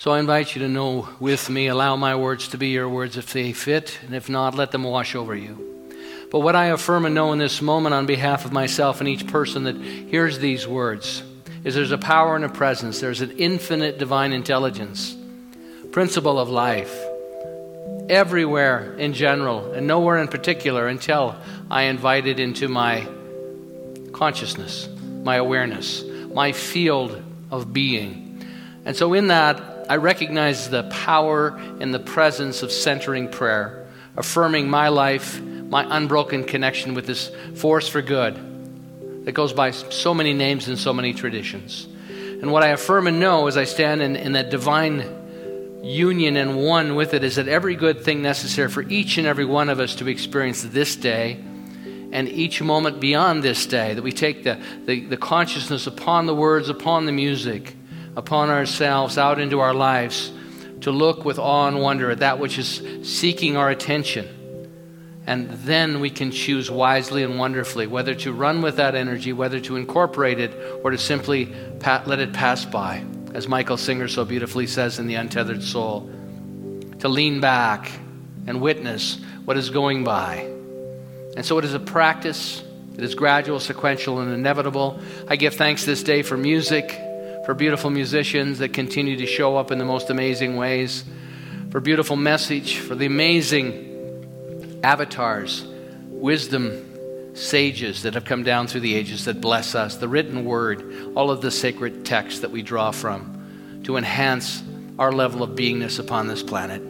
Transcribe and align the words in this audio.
So 0.00 0.12
I 0.12 0.18
invite 0.18 0.54
you 0.54 0.62
to 0.62 0.68
know 0.68 1.10
with 1.20 1.50
me, 1.50 1.66
allow 1.66 1.94
my 1.94 2.16
words 2.16 2.48
to 2.48 2.56
be 2.56 2.68
your 2.68 2.88
words 2.88 3.18
if 3.18 3.34
they 3.34 3.52
fit, 3.52 3.98
and 4.02 4.14
if 4.14 4.30
not, 4.30 4.54
let 4.54 4.70
them 4.70 4.82
wash 4.82 5.14
over 5.14 5.36
you. 5.36 5.92
But 6.30 6.38
what 6.38 6.56
I 6.56 6.68
affirm 6.68 7.04
and 7.04 7.14
know 7.14 7.34
in 7.34 7.38
this 7.38 7.60
moment 7.60 7.94
on 7.94 8.06
behalf 8.06 8.46
of 8.46 8.50
myself 8.50 9.00
and 9.00 9.08
each 9.10 9.26
person 9.26 9.64
that 9.64 9.76
hears 9.76 10.38
these 10.38 10.66
words 10.66 11.22
is 11.64 11.74
there's 11.74 11.92
a 11.92 11.98
power 11.98 12.34
and 12.34 12.46
a 12.46 12.48
presence, 12.48 12.98
there's 12.98 13.20
an 13.20 13.32
infinite 13.32 13.98
divine 13.98 14.32
intelligence, 14.32 15.14
principle 15.92 16.38
of 16.38 16.48
life, 16.48 16.98
everywhere 18.08 18.94
in 18.94 19.12
general, 19.12 19.70
and 19.74 19.86
nowhere 19.86 20.16
in 20.16 20.28
particular 20.28 20.88
until 20.88 21.36
I 21.70 21.82
invite 21.82 22.26
it 22.26 22.40
into 22.40 22.68
my 22.68 23.06
consciousness, 24.12 24.88
my 25.24 25.36
awareness, 25.36 26.02
my 26.32 26.52
field 26.52 27.22
of 27.50 27.74
being. 27.74 28.46
And 28.86 28.96
so, 28.96 29.12
in 29.12 29.26
that, 29.26 29.69
I 29.90 29.96
recognize 29.96 30.70
the 30.70 30.84
power 30.84 31.48
and 31.80 31.92
the 31.92 31.98
presence 31.98 32.62
of 32.62 32.70
centering 32.70 33.28
prayer, 33.28 33.88
affirming 34.16 34.70
my 34.70 34.86
life, 34.86 35.40
my 35.40 35.84
unbroken 35.96 36.44
connection 36.44 36.94
with 36.94 37.08
this 37.08 37.32
force 37.56 37.88
for 37.88 38.00
good 38.00 38.36
that 39.24 39.32
goes 39.32 39.52
by 39.52 39.72
so 39.72 40.14
many 40.14 40.32
names 40.32 40.68
and 40.68 40.78
so 40.78 40.92
many 40.92 41.12
traditions. 41.12 41.88
And 42.08 42.52
what 42.52 42.62
I 42.62 42.68
affirm 42.68 43.08
and 43.08 43.18
know 43.18 43.48
as 43.48 43.56
I 43.56 43.64
stand 43.64 44.00
in, 44.00 44.14
in 44.14 44.34
that 44.34 44.48
divine 44.48 45.82
union 45.82 46.36
and 46.36 46.56
one 46.62 46.94
with 46.94 47.12
it 47.12 47.24
is 47.24 47.34
that 47.34 47.48
every 47.48 47.74
good 47.74 48.04
thing 48.04 48.22
necessary 48.22 48.68
for 48.68 48.82
each 48.82 49.18
and 49.18 49.26
every 49.26 49.44
one 49.44 49.68
of 49.68 49.80
us 49.80 49.96
to 49.96 50.06
experience 50.06 50.62
this 50.62 50.94
day 50.94 51.32
and 52.12 52.28
each 52.28 52.62
moment 52.62 53.00
beyond 53.00 53.42
this 53.42 53.66
day, 53.66 53.94
that 53.94 54.02
we 54.02 54.12
take 54.12 54.44
the, 54.44 54.62
the, 54.86 55.06
the 55.06 55.16
consciousness 55.16 55.88
upon 55.88 56.26
the 56.26 56.34
words, 56.34 56.68
upon 56.68 57.06
the 57.06 57.12
music, 57.12 57.74
upon 58.16 58.50
ourselves, 58.50 59.18
out 59.18 59.38
into 59.38 59.60
our 59.60 59.74
lives, 59.74 60.32
to 60.82 60.90
look 60.90 61.24
with 61.24 61.38
awe 61.38 61.68
and 61.68 61.80
wonder 61.80 62.10
at 62.10 62.18
that 62.18 62.38
which 62.38 62.58
is 62.58 62.82
seeking 63.02 63.56
our 63.56 63.70
attention 63.70 64.28
and 65.30 65.48
then 65.50 66.00
we 66.00 66.10
can 66.10 66.32
choose 66.32 66.72
wisely 66.72 67.22
and 67.22 67.38
wonderfully 67.38 67.86
whether 67.86 68.16
to 68.16 68.32
run 68.32 68.62
with 68.62 68.76
that 68.76 68.96
energy, 68.96 69.32
whether 69.32 69.60
to 69.60 69.76
incorporate 69.76 70.40
it, 70.40 70.52
or 70.82 70.90
to 70.90 70.98
simply 70.98 71.54
pat, 71.78 72.08
let 72.08 72.18
it 72.18 72.32
pass 72.32 72.64
by. 72.64 73.04
As 73.32 73.46
Michael 73.46 73.76
Singer 73.76 74.08
so 74.08 74.24
beautifully 74.24 74.66
says 74.66 74.98
in 74.98 75.06
The 75.06 75.14
Untethered 75.14 75.62
Soul, 75.62 76.10
to 76.98 77.08
lean 77.08 77.40
back 77.40 77.92
and 78.48 78.60
witness 78.60 79.20
what 79.44 79.56
is 79.56 79.70
going 79.70 80.02
by. 80.02 80.38
And 81.36 81.46
so 81.46 81.58
it 81.58 81.64
is 81.64 81.74
a 81.74 81.78
practice, 81.78 82.64
it 82.98 83.04
is 83.04 83.14
gradual, 83.14 83.60
sequential, 83.60 84.18
and 84.18 84.32
inevitable. 84.32 85.00
I 85.28 85.36
give 85.36 85.54
thanks 85.54 85.84
this 85.84 86.02
day 86.02 86.22
for 86.22 86.36
music, 86.36 87.00
for 87.44 87.54
beautiful 87.54 87.90
musicians 87.90 88.58
that 88.58 88.72
continue 88.72 89.16
to 89.16 89.26
show 89.26 89.56
up 89.56 89.70
in 89.70 89.78
the 89.78 89.84
most 89.84 90.10
amazing 90.10 90.56
ways, 90.56 91.04
for 91.70 91.80
beautiful 91.80 92.16
message, 92.16 92.78
for 92.78 92.94
the 92.94 93.06
amazing 93.06 94.80
avatars, 94.82 95.64
wisdom 96.08 96.86
sages 97.34 98.02
that 98.02 98.14
have 98.14 98.24
come 98.24 98.42
down 98.42 98.66
through 98.66 98.80
the 98.80 98.94
ages 98.94 99.24
that 99.24 99.40
bless 99.40 99.74
us, 99.74 99.96
the 99.96 100.08
written 100.08 100.44
word, 100.44 101.12
all 101.14 101.30
of 101.30 101.40
the 101.40 101.50
sacred 101.50 102.04
texts 102.04 102.40
that 102.40 102.50
we 102.50 102.62
draw 102.62 102.90
from 102.90 103.80
to 103.84 103.96
enhance 103.96 104.62
our 104.98 105.12
level 105.12 105.42
of 105.42 105.50
beingness 105.50 105.98
upon 105.98 106.26
this 106.26 106.42
planet, 106.42 106.82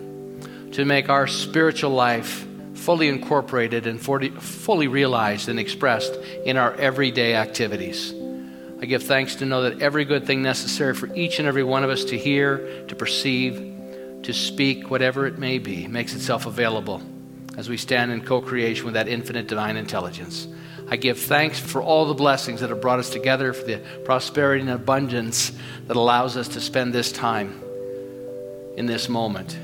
to 0.73 0.85
make 0.85 1.09
our 1.09 1.27
spiritual 1.27 1.91
life 1.91 2.47
fully 2.75 3.09
incorporated 3.09 3.87
and 3.87 4.01
fully 4.01 4.89
realized 4.89 5.49
and 5.49 5.61
expressed 5.61 6.15
in 6.45 6.57
our 6.57 6.75
everyday 6.75 7.35
activities. 7.35 8.15
I 8.81 8.87
give 8.87 9.03
thanks 9.03 9.35
to 9.37 9.45
know 9.45 9.63
that 9.63 9.83
every 9.83 10.07
good 10.07 10.27
thing 10.27 10.43
necessary 10.43 10.95
for 10.95 11.15
each 11.15 11.39
and 11.39 11.47
every 11.47 11.63
one 11.63 11.85
of 11.85 11.91
us 11.91 12.05
to 12.07 12.19
hear, 12.19 12.85
to 12.89 12.97
perceive, 12.97 14.23
to 14.23 14.33
speak, 14.33 14.91
whatever 14.91 15.27
it 15.27 15.39
may 15.39 15.59
be, 15.59 15.87
makes 15.87 16.15
itself 16.15 16.47
available 16.47 17.03
as 17.59 17.69
we 17.69 17.77
stand 17.77 18.11
in 18.11 18.25
co 18.25 18.41
creation 18.41 18.87
with 18.87 18.95
that 18.95 19.07
infinite 19.07 19.49
divine 19.49 19.77
intelligence. 19.77 20.49
I 20.89 20.97
give 20.97 21.19
thanks 21.19 21.59
for 21.59 21.83
all 21.83 22.07
the 22.07 22.15
blessings 22.15 22.61
that 22.61 22.71
have 22.71 22.81
brought 22.81 22.99
us 22.99 23.11
together, 23.11 23.53
for 23.53 23.65
the 23.65 23.83
prosperity 24.05 24.63
and 24.63 24.71
abundance 24.71 25.53
that 25.87 25.97
allows 25.97 26.39
us 26.39 26.49
to 26.49 26.61
spend 26.61 26.95
this 26.95 27.13
time 27.13 27.61
in 28.77 28.87
this 28.87 29.11
moment. 29.11 29.59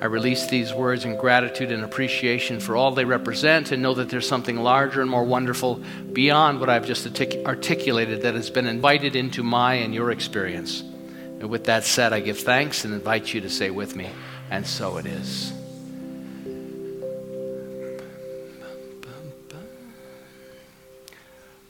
I 0.00 0.04
release 0.04 0.46
these 0.46 0.72
words 0.72 1.04
in 1.04 1.16
gratitude 1.16 1.72
and 1.72 1.82
appreciation 1.82 2.60
for 2.60 2.76
all 2.76 2.92
they 2.92 3.04
represent 3.04 3.72
and 3.72 3.82
know 3.82 3.94
that 3.94 4.08
there's 4.08 4.28
something 4.28 4.56
larger 4.56 5.00
and 5.00 5.10
more 5.10 5.24
wonderful 5.24 5.82
beyond 6.12 6.60
what 6.60 6.68
I've 6.68 6.86
just 6.86 7.04
articulated 7.44 8.22
that 8.22 8.34
has 8.34 8.48
been 8.48 8.68
invited 8.68 9.16
into 9.16 9.42
my 9.42 9.74
and 9.74 9.92
your 9.92 10.12
experience. 10.12 10.82
And 10.82 11.50
with 11.50 11.64
that 11.64 11.84
said, 11.84 12.12
I 12.12 12.20
give 12.20 12.38
thanks 12.38 12.84
and 12.84 12.94
invite 12.94 13.34
you 13.34 13.40
to 13.40 13.50
say 13.50 13.70
with 13.70 13.96
me, 13.96 14.08
and 14.50 14.64
so 14.64 14.98
it 14.98 15.06
is. 15.06 15.52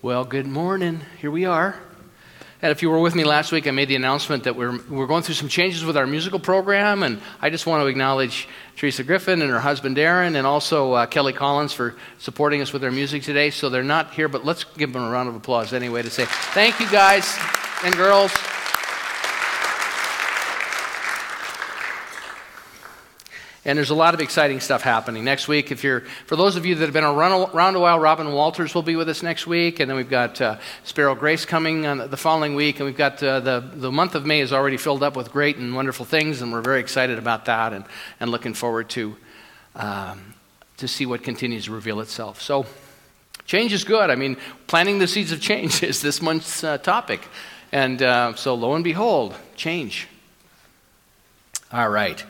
Well, 0.03 0.25
good 0.25 0.47
morning. 0.47 1.01
Here 1.19 1.31
we 1.31 1.47
are. 1.47 1.81
And 2.61 2.73
if 2.73 2.83
you 2.83 2.91
were 2.91 2.99
with 2.99 3.15
me 3.15 3.23
last 3.23 3.53
week, 3.53 3.69
I 3.69 3.71
made 3.71 3.89
the 3.89 3.95
announcement 3.95 4.45
that 4.45 4.57
we're, 4.57 4.81
we're 4.89 5.07
going 5.07 5.23
through 5.23 5.37
some 5.37 5.49
changes 5.49 5.85
with 5.85 5.97
our 5.97 6.09
musical 6.09 6.41
program. 6.41 7.05
And 7.05 7.21
I 7.41 7.51
just 7.51 7.67
want 7.67 7.83
to 7.83 7.87
acknowledge 7.87 8.49
Teresa 8.77 9.05
Griffin 9.05 9.43
and 9.43 9.51
her 9.51 9.61
husband 9.61 9.97
Darren, 9.97 10.35
and 10.37 10.45
also 10.47 10.93
uh, 10.93 11.07
Kelly 11.07 11.33
Collins 11.33 11.73
for 11.73 11.95
supporting 12.19 12.61
us 12.61 12.73
with 12.73 12.83
their 12.83 12.91
music 12.91 13.23
today. 13.23 13.51
So 13.51 13.69
they're 13.69 13.85
not 13.85 14.13
here, 14.13 14.29
but 14.29 14.45
let's 14.45 14.65
give 14.65 14.93
them 14.93 15.03
a 15.03 15.11
round 15.11 15.29
of 15.29 15.37
applause 15.37 15.73
anyway 15.73 16.03
to 16.03 16.11
say 16.11 16.25
thank 16.27 16.81
you, 16.81 16.91
guys 16.91 17.39
and 17.85 17.95
girls. 17.97 18.33
And 23.69 23.77
there's 23.77 23.91
a 23.91 23.95
lot 23.95 24.15
of 24.15 24.23
exciting 24.23 24.61
stuff 24.61 24.81
happening 24.81 25.25
next 25.25 25.47
week. 25.47 25.71
If 25.71 25.85
you're, 25.85 26.01
for 26.25 26.37
those 26.37 26.57
of 26.57 26.65
you 26.65 26.75
that 26.77 26.85
have 26.87 26.95
been 26.95 27.05
around 27.05 27.75
a 27.77 27.79
while, 27.79 28.01
Robin 28.01 28.33
Walters 28.33 28.75
will 28.75 28.81
be 28.81 28.97
with 28.97 29.11
us 29.11 29.23
next 29.23 29.47
week, 29.47 29.79
and 29.79 29.91
then 29.91 29.97
we've 29.99 30.09
got 30.09 30.41
uh, 30.41 30.57
Sparrow 30.85 31.15
Grace 31.15 31.45
coming 31.45 31.85
on 31.85 32.09
the 32.09 32.17
following 32.17 32.55
week, 32.55 32.77
and 32.77 32.87
we've 32.87 32.97
got 32.97 33.23
uh, 33.23 33.41
the 33.41 33.61
the 33.61 33.93
month 33.93 34.15
of 34.15 34.25
May 34.25 34.41
is 34.41 34.55
already 34.55 34.79
filled 34.79 35.03
up 35.03 35.17
with 35.17 35.31
great 35.31 35.59
and 35.59 35.75
wonderful 35.75 36.07
things, 36.07 36.41
and 36.41 36.51
we're 36.51 36.63
very 36.63 36.81
excited 36.81 37.19
about 37.19 37.45
that, 37.45 37.75
and 37.75 37.85
and 38.21 38.31
looking 38.31 38.55
forward 38.55 38.89
to 38.89 39.15
um, 39.77 40.33
to 40.79 40.89
see 40.89 41.05
what 41.05 41.23
continues 41.23 41.67
to 41.67 41.73
reveal 41.73 42.01
itself. 42.01 42.41
So. 42.41 42.65
Change 43.45 43.73
is 43.73 43.85
good. 43.85 44.11
I 44.11 44.15
mean, 44.15 44.37
planting 44.67 44.99
the 44.99 45.07
seeds 45.07 45.33
of 45.33 45.41
change 45.41 45.83
is 45.83 46.03
this 46.03 46.21
month's 46.21 46.63
uh, 46.63 46.77
topic. 46.77 47.27
And 47.73 48.03
uh, 48.03 48.35
so, 48.35 48.55
lo 48.55 48.75
and 48.75 48.85
behold, 48.85 49.35
change. 49.57 50.07
All 51.73 51.89
right. 51.89 52.23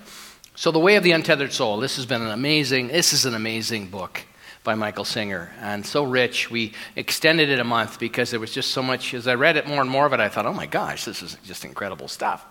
So, 0.59 0.73
The 0.73 0.81
Way 0.81 0.97
of 0.97 1.05
the 1.05 1.13
Untethered 1.13 1.53
Soul. 1.53 1.79
This 1.79 1.95
has 1.95 2.05
been 2.05 2.21
an 2.21 2.33
amazing, 2.33 2.89
this 2.89 3.13
is 3.13 3.25
an 3.27 3.37
amazing 3.37 3.91
book 3.91 4.23
by 4.65 4.75
Michael 4.75 5.05
Singer 5.05 5.53
and 5.61 5.87
so 5.87 6.03
rich. 6.03 6.51
We 6.51 6.73
extended 6.97 7.49
it 7.49 7.61
a 7.61 7.65
month 7.65 8.01
because 8.01 8.33
there 8.33 8.41
was 8.41 8.51
just 8.51 8.73
so 8.73 8.83
much. 8.83 9.15
As 9.15 9.29
I 9.29 9.35
read 9.35 9.57
it 9.57 9.69
more 9.69 9.81
and 9.81 9.89
more 9.89 10.05
of 10.05 10.13
it, 10.15 10.19
I 10.19 10.29
thought, 10.29 10.47
oh 10.47 10.53
my 10.53 10.67
gosh, 10.67 11.05
this 11.05 11.23
is 11.23 11.39
just 11.45 11.65
incredible 11.65 12.09
stuff. 12.09 12.45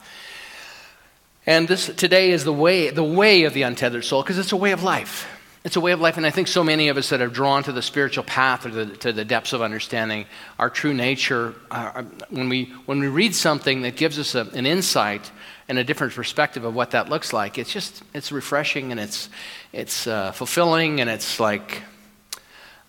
And 1.46 1.68
this 1.68 1.88
today 1.88 2.32
is 2.32 2.46
the 2.46 2.54
way, 2.54 2.92
the 2.92 3.04
way 3.04 3.44
of 3.44 3.54
the 3.54 3.64
untethered 3.64 4.06
soul 4.06 4.24
because 4.24 4.40
it's 4.40 4.54
a 4.54 4.56
way 4.56 4.72
of 4.72 4.84
life. 4.84 5.28
it's 5.66 5.76
a 5.76 5.82
way 5.82 5.92
of 5.92 6.00
life, 6.00 6.16
and 6.16 6.26
I 6.26 6.30
think 6.30 6.48
so 6.48 6.64
many 6.64 6.88
of 6.88 6.96
us 6.96 7.10
that 7.10 7.20
are 7.20 7.28
drawn 7.28 7.62
to 7.64 7.74
the 7.74 7.82
spiritual 7.82 8.24
path 8.24 8.66
or 8.66 8.70
the, 8.70 8.86
to 9.00 9.12
the 9.12 9.26
depths 9.26 9.52
of 9.52 9.62
understanding 9.62 10.28
our 10.58 10.70
true 10.70 10.94
nature, 10.94 11.56
uh, 11.72 12.04
when, 12.30 12.48
we, 12.48 12.74
when 12.86 13.02
we 13.02 13.10
read 13.10 13.36
something 13.36 13.82
that 13.82 13.98
gives 13.98 14.18
us 14.18 14.34
a, 14.34 14.48
an 14.54 14.66
insight 14.66 15.30
and 15.70 15.78
a 15.78 15.84
different 15.84 16.14
perspective 16.14 16.64
of 16.64 16.74
what 16.74 16.92
that 16.92 17.10
looks 17.10 17.34
like, 17.34 17.58
it's 17.58 17.72
just, 17.72 18.04
it's 18.14 18.32
refreshing 18.32 18.92
and 18.92 19.00
it's, 19.00 19.30
it's 19.74 20.08
uh, 20.08 20.32
fulfilling 20.32 21.02
and 21.02 21.10
it's 21.10 21.40
like, 21.40 21.84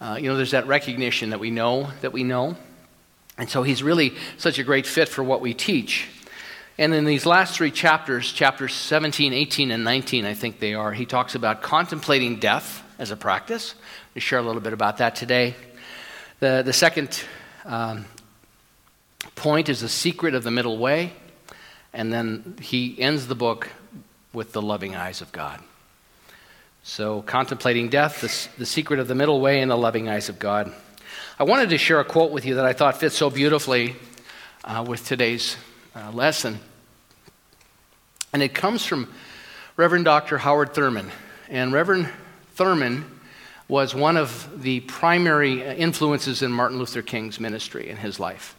uh, 0.00 0.16
you 0.20 0.28
know, 0.28 0.36
there's 0.36 0.52
that 0.52 0.66
recognition 0.66 1.30
that 1.30 1.40
we 1.40 1.50
know 1.50 1.90
that 2.02 2.12
we 2.12 2.22
know. 2.22 2.56
And 3.36 3.48
so 3.48 3.62
he's 3.62 3.82
really 3.82 4.14
such 4.36 4.58
a 4.58 4.64
great 4.64 4.86
fit 4.86 5.08
for 5.08 5.22
what 5.22 5.40
we 5.40 5.54
teach. 5.54 6.08
And 6.76 6.94
in 6.94 7.04
these 7.04 7.26
last 7.26 7.56
three 7.56 7.72
chapters, 7.72 8.32
chapters 8.32 8.72
17, 8.72 9.32
18, 9.32 9.72
and 9.72 9.82
19, 9.82 10.24
I 10.24 10.34
think 10.34 10.60
they 10.60 10.74
are, 10.74 10.92
he 10.92 11.06
talks 11.06 11.34
about 11.34 11.62
contemplating 11.62 12.38
death 12.38 12.84
as 12.98 13.10
a 13.10 13.16
practice. 13.16 13.74
We 14.14 14.20
share 14.20 14.38
a 14.38 14.42
little 14.42 14.60
bit 14.60 14.72
about 14.72 14.98
that 14.98 15.16
today. 15.16 15.56
The, 16.38 16.62
the 16.64 16.72
second 16.72 17.24
um, 17.64 18.04
point 19.34 19.68
is 19.68 19.80
the 19.80 19.88
secret 19.88 20.34
of 20.34 20.44
the 20.44 20.52
middle 20.52 20.78
way. 20.78 21.12
And 21.92 22.12
then 22.12 22.56
he 22.60 23.00
ends 23.00 23.26
the 23.26 23.34
book 23.34 23.68
with 24.32 24.52
the 24.52 24.62
loving 24.62 24.94
eyes 24.94 25.20
of 25.20 25.32
God. 25.32 25.60
So, 26.82 27.22
contemplating 27.22 27.88
death, 27.88 28.20
the, 28.20 28.58
the 28.58 28.66
secret 28.66 29.00
of 29.00 29.08
the 29.08 29.14
middle 29.14 29.40
way, 29.40 29.60
and 29.60 29.70
the 29.70 29.76
loving 29.76 30.08
eyes 30.08 30.28
of 30.28 30.38
God. 30.38 30.72
I 31.38 31.44
wanted 31.44 31.70
to 31.70 31.78
share 31.78 32.00
a 32.00 32.04
quote 32.04 32.30
with 32.30 32.46
you 32.46 32.56
that 32.56 32.64
I 32.64 32.72
thought 32.72 32.98
fits 32.98 33.16
so 33.16 33.30
beautifully 33.30 33.96
uh, 34.64 34.84
with 34.86 35.04
today's 35.04 35.56
uh, 35.94 36.10
lesson. 36.12 36.58
And 38.32 38.42
it 38.42 38.54
comes 38.54 38.84
from 38.84 39.12
Reverend 39.76 40.04
Dr. 40.04 40.38
Howard 40.38 40.74
Thurman. 40.74 41.10
And 41.48 41.72
Reverend 41.72 42.08
Thurman 42.54 43.04
was 43.68 43.94
one 43.94 44.16
of 44.16 44.62
the 44.62 44.80
primary 44.80 45.62
influences 45.62 46.42
in 46.42 46.50
Martin 46.50 46.78
Luther 46.78 47.02
King's 47.02 47.38
ministry 47.38 47.88
in 47.88 47.96
his 47.98 48.18
life. 48.18 48.57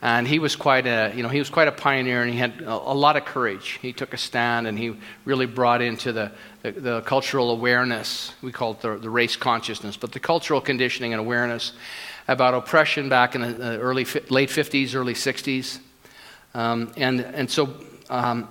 And 0.00 0.28
he 0.28 0.38
was 0.38 0.54
quite 0.54 0.86
a, 0.86 1.12
you 1.16 1.24
know, 1.24 1.28
he 1.28 1.40
was 1.40 1.50
quite 1.50 1.66
a 1.66 1.72
pioneer 1.72 2.22
and 2.22 2.30
he 2.30 2.38
had 2.38 2.60
a, 2.62 2.72
a 2.72 2.94
lot 2.94 3.16
of 3.16 3.24
courage. 3.24 3.78
He 3.82 3.92
took 3.92 4.14
a 4.14 4.16
stand 4.16 4.68
and 4.68 4.78
he 4.78 4.96
really 5.24 5.46
brought 5.46 5.82
into 5.82 6.12
the, 6.12 6.30
the, 6.62 6.72
the 6.72 7.00
cultural 7.00 7.50
awareness, 7.50 8.32
we 8.40 8.52
call 8.52 8.72
it 8.72 8.80
the, 8.80 8.96
the, 8.96 9.10
race 9.10 9.34
consciousness, 9.34 9.96
but 9.96 10.12
the 10.12 10.20
cultural 10.20 10.60
conditioning 10.60 11.12
and 11.12 11.20
awareness 11.20 11.72
about 12.28 12.54
oppression 12.54 13.08
back 13.08 13.34
in 13.34 13.40
the 13.40 13.78
early, 13.80 14.04
late 14.28 14.50
50s, 14.50 14.94
early 14.94 15.14
60s. 15.14 15.80
Um, 16.54 16.92
and, 16.96 17.20
and 17.20 17.50
so 17.50 17.74
um, 18.08 18.48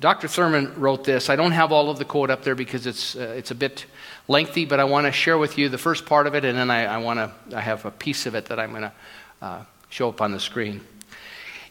Dr. 0.00 0.26
Thurman 0.26 0.80
wrote 0.80 1.04
this. 1.04 1.30
I 1.30 1.36
don't 1.36 1.52
have 1.52 1.70
all 1.70 1.90
of 1.90 1.98
the 1.98 2.04
quote 2.04 2.30
up 2.30 2.42
there 2.42 2.56
because 2.56 2.86
it's, 2.86 3.14
uh, 3.14 3.34
it's 3.36 3.52
a 3.52 3.54
bit 3.54 3.86
lengthy, 4.26 4.64
but 4.64 4.80
I 4.80 4.84
want 4.84 5.06
to 5.06 5.12
share 5.12 5.38
with 5.38 5.58
you 5.58 5.68
the 5.68 5.78
first 5.78 6.06
part 6.06 6.26
of 6.26 6.34
it, 6.34 6.44
and 6.44 6.58
then 6.58 6.70
I, 6.70 6.84
I 6.86 6.98
want 6.98 7.18
to 7.18 7.56
I 7.56 7.60
have 7.60 7.84
a 7.84 7.90
piece 7.90 8.26
of 8.26 8.34
it 8.34 8.46
that 8.46 8.58
I'm 8.58 8.70
going 8.70 8.82
to 8.82 8.92
uh, 9.42 9.64
show 9.88 10.08
up 10.08 10.20
on 10.20 10.32
the 10.32 10.40
screen. 10.40 10.80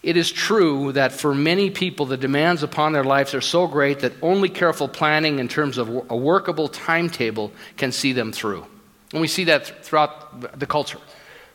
It 0.04 0.16
is 0.16 0.32
true 0.32 0.92
that 0.94 1.12
for 1.12 1.34
many 1.34 1.70
people, 1.70 2.06
the 2.06 2.18
demands 2.18 2.64
upon 2.64 2.94
their 2.94 3.04
lives 3.04 3.34
are 3.34 3.42
so 3.42 3.68
great 3.68 4.00
that 4.00 4.14
only 4.22 4.48
careful 4.48 4.88
planning 4.88 5.40
in 5.40 5.48
terms 5.48 5.78
of 5.78 5.90
a 6.10 6.16
workable 6.16 6.68
timetable 6.68 7.52
can 7.76 7.92
see 7.92 8.14
them 8.14 8.32
through. 8.32 8.66
And 9.12 9.22
we 9.22 9.28
see 9.28 9.46
that 9.46 9.84
throughout 9.84 10.60
the 10.60 10.66
culture, 10.66 11.00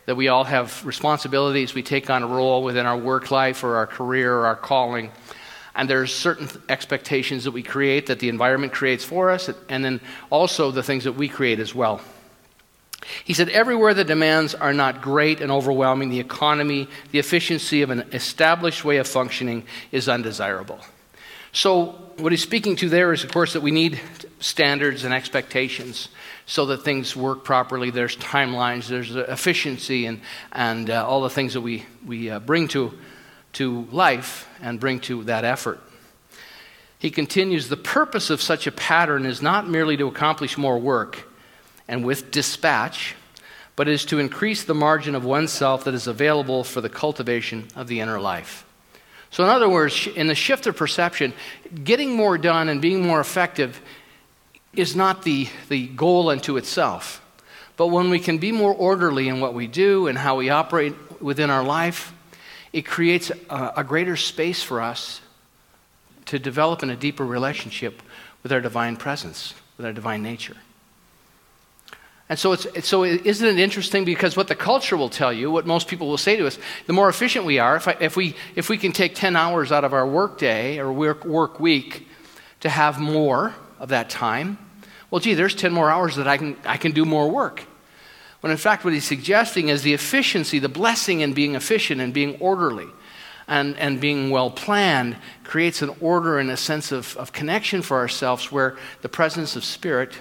that 0.05 0.15
we 0.15 0.27
all 0.27 0.43
have 0.43 0.85
responsibilities, 0.85 1.73
we 1.73 1.83
take 1.83 2.09
on 2.09 2.23
a 2.23 2.27
role 2.27 2.63
within 2.63 2.85
our 2.85 2.97
work 2.97 3.31
life 3.31 3.63
or 3.63 3.77
our 3.77 3.87
career 3.87 4.33
or 4.33 4.45
our 4.45 4.55
calling. 4.55 5.11
And 5.75 5.89
there's 5.89 6.13
certain 6.13 6.49
expectations 6.69 7.45
that 7.45 7.51
we 7.51 7.63
create, 7.63 8.07
that 8.07 8.19
the 8.19 8.29
environment 8.29 8.73
creates 8.73 9.03
for 9.03 9.31
us, 9.31 9.49
and 9.69 9.83
then 9.83 10.01
also 10.29 10.69
the 10.69 10.83
things 10.83 11.05
that 11.05 11.13
we 11.13 11.27
create 11.27 11.59
as 11.59 11.73
well. 11.73 12.01
He 13.23 13.33
said, 13.33 13.49
Everywhere 13.49 13.93
the 13.93 14.03
demands 14.03 14.55
are 14.55 14.73
not 14.73 15.01
great 15.01 15.41
and 15.41 15.51
overwhelming, 15.51 16.09
the 16.09 16.19
economy, 16.19 16.87
the 17.11 17.19
efficiency 17.19 17.81
of 17.81 17.89
an 17.89 18.01
established 18.13 18.85
way 18.85 18.97
of 18.97 19.07
functioning 19.07 19.65
is 19.91 20.09
undesirable. 20.09 20.79
So, 21.51 21.99
what 22.17 22.31
he's 22.31 22.41
speaking 22.41 22.75
to 22.77 22.89
there 22.89 23.13
is, 23.13 23.23
of 23.23 23.31
course, 23.31 23.53
that 23.53 23.61
we 23.61 23.71
need 23.71 23.99
standards 24.39 25.03
and 25.03 25.13
expectations 25.13 26.09
so 26.45 26.65
that 26.67 26.83
things 26.83 27.15
work 27.15 27.43
properly. 27.43 27.89
There's 27.89 28.17
timelines, 28.17 28.87
there's 28.87 29.15
efficiency, 29.15 30.05
and, 30.05 30.21
and 30.51 30.89
uh, 30.89 31.07
all 31.07 31.21
the 31.21 31.29
things 31.29 31.53
that 31.53 31.61
we, 31.61 31.85
we 32.05 32.29
uh, 32.29 32.39
bring 32.39 32.67
to 32.69 32.93
to 33.53 33.87
life 33.91 34.49
and 34.61 34.79
bring 34.79 34.99
to 34.99 35.23
that 35.25 35.45
effort. 35.45 35.79
He 36.99 37.09
continues 37.09 37.69
The 37.69 37.77
purpose 37.77 38.29
of 38.29 38.41
such 38.41 38.67
a 38.67 38.71
pattern 38.71 39.25
is 39.25 39.41
not 39.41 39.69
merely 39.69 39.97
to 39.97 40.07
accomplish 40.07 40.57
more 40.57 40.77
work 40.77 41.27
and 41.87 42.05
with 42.05 42.31
dispatch, 42.31 43.15
but 43.75 43.87
is 43.87 44.05
to 44.05 44.19
increase 44.19 44.63
the 44.63 44.75
margin 44.75 45.15
of 45.15 45.25
oneself 45.25 45.83
that 45.83 45.93
is 45.93 46.07
available 46.07 46.63
for 46.63 46.81
the 46.81 46.89
cultivation 46.89 47.67
of 47.75 47.87
the 47.87 47.99
inner 47.99 48.19
life. 48.19 48.65
So, 49.31 49.43
in 49.43 49.49
other 49.49 49.67
words, 49.67 50.07
in 50.07 50.27
the 50.27 50.35
shift 50.35 50.67
of 50.67 50.77
perception, 50.77 51.33
getting 51.83 52.15
more 52.15 52.37
done 52.37 52.69
and 52.69 52.81
being 52.81 53.01
more 53.01 53.19
effective 53.19 53.81
is 54.75 54.95
not 54.95 55.23
the, 55.23 55.47
the 55.69 55.87
goal 55.87 56.29
unto 56.29 56.57
itself. 56.57 57.19
But 57.75 57.87
when 57.87 58.11
we 58.11 58.19
can 58.19 58.37
be 58.37 58.51
more 58.51 58.73
orderly 58.73 59.27
in 59.27 59.39
what 59.39 59.55
we 59.55 59.65
do 59.65 60.07
and 60.07 60.17
how 60.17 60.35
we 60.35 60.49
operate 60.49 60.93
within 61.19 61.49
our 61.49 61.63
life, 61.63 62.13
it 62.71 62.85
creates 62.85 63.31
a, 63.49 63.73
a 63.77 63.83
greater 63.83 64.15
space 64.15 64.61
for 64.61 64.81
us 64.81 65.21
to 66.25 66.37
develop 66.37 66.83
in 66.83 66.89
a 66.89 66.95
deeper 66.95 67.25
relationship 67.25 68.01
with 68.43 68.51
our 68.51 68.61
divine 68.61 68.97
presence, 68.97 69.53
with 69.77 69.85
our 69.85 69.93
divine 69.93 70.21
nature. 70.21 70.57
And 72.29 72.39
so, 72.39 72.53
it's, 72.53 72.87
so 72.87 73.03
isn't 73.03 73.45
it 73.45 73.59
interesting? 73.59 74.05
Because 74.05 74.37
what 74.37 74.47
the 74.47 74.55
culture 74.55 74.95
will 74.95 75.09
tell 75.09 75.33
you, 75.33 75.51
what 75.51 75.65
most 75.65 75.87
people 75.87 76.07
will 76.07 76.17
say 76.17 76.35
to 76.37 76.47
us, 76.47 76.57
the 76.87 76.93
more 76.93 77.09
efficient 77.09 77.45
we 77.45 77.59
are, 77.59 77.75
if, 77.75 77.87
I, 77.87 77.97
if, 77.99 78.15
we, 78.15 78.35
if 78.55 78.69
we 78.69 78.77
can 78.77 78.91
take 78.91 79.13
10 79.13 79.35
hours 79.35 79.71
out 79.71 79.83
of 79.83 79.93
our 79.93 80.07
workday 80.07 80.79
or 80.79 80.91
work, 80.91 81.25
work 81.25 81.59
week 81.59 82.07
to 82.61 82.69
have 82.69 82.99
more 82.99 83.53
of 83.79 83.89
that 83.89 84.09
time, 84.09 84.57
well, 85.11 85.19
gee, 85.19 85.33
there's 85.33 85.53
10 85.53 85.71
more 85.73 85.91
hours 85.91 86.15
that 86.15 86.27
I 86.27 86.37
can, 86.37 86.55
I 86.65 86.77
can 86.77 86.91
do 86.91 87.05
more 87.05 87.29
work. 87.29 87.65
When 88.41 88.51
in 88.51 88.57
fact, 88.57 88.83
what 88.83 88.93
he's 88.93 89.05
suggesting 89.05 89.69
is 89.69 89.83
the 89.83 89.93
efficiency, 89.93 90.59
the 90.59 90.69
blessing 90.69 91.21
in 91.21 91.33
being 91.33 91.55
efficient 91.55 92.01
and 92.01 92.13
being 92.13 92.35
orderly 92.39 92.87
and, 93.47 93.77
and 93.77 94.01
being 94.01 94.31
well 94.31 94.49
planned 94.49 95.17
creates 95.43 95.81
an 95.81 95.91
order 96.01 96.39
and 96.39 96.49
a 96.49 96.57
sense 96.57 96.91
of, 96.91 97.15
of 97.17 97.31
connection 97.31 97.81
for 97.81 97.97
ourselves 97.97 98.51
where 98.51 98.75
the 99.01 99.09
presence 99.09 99.55
of 99.55 99.63
Spirit, 99.63 100.13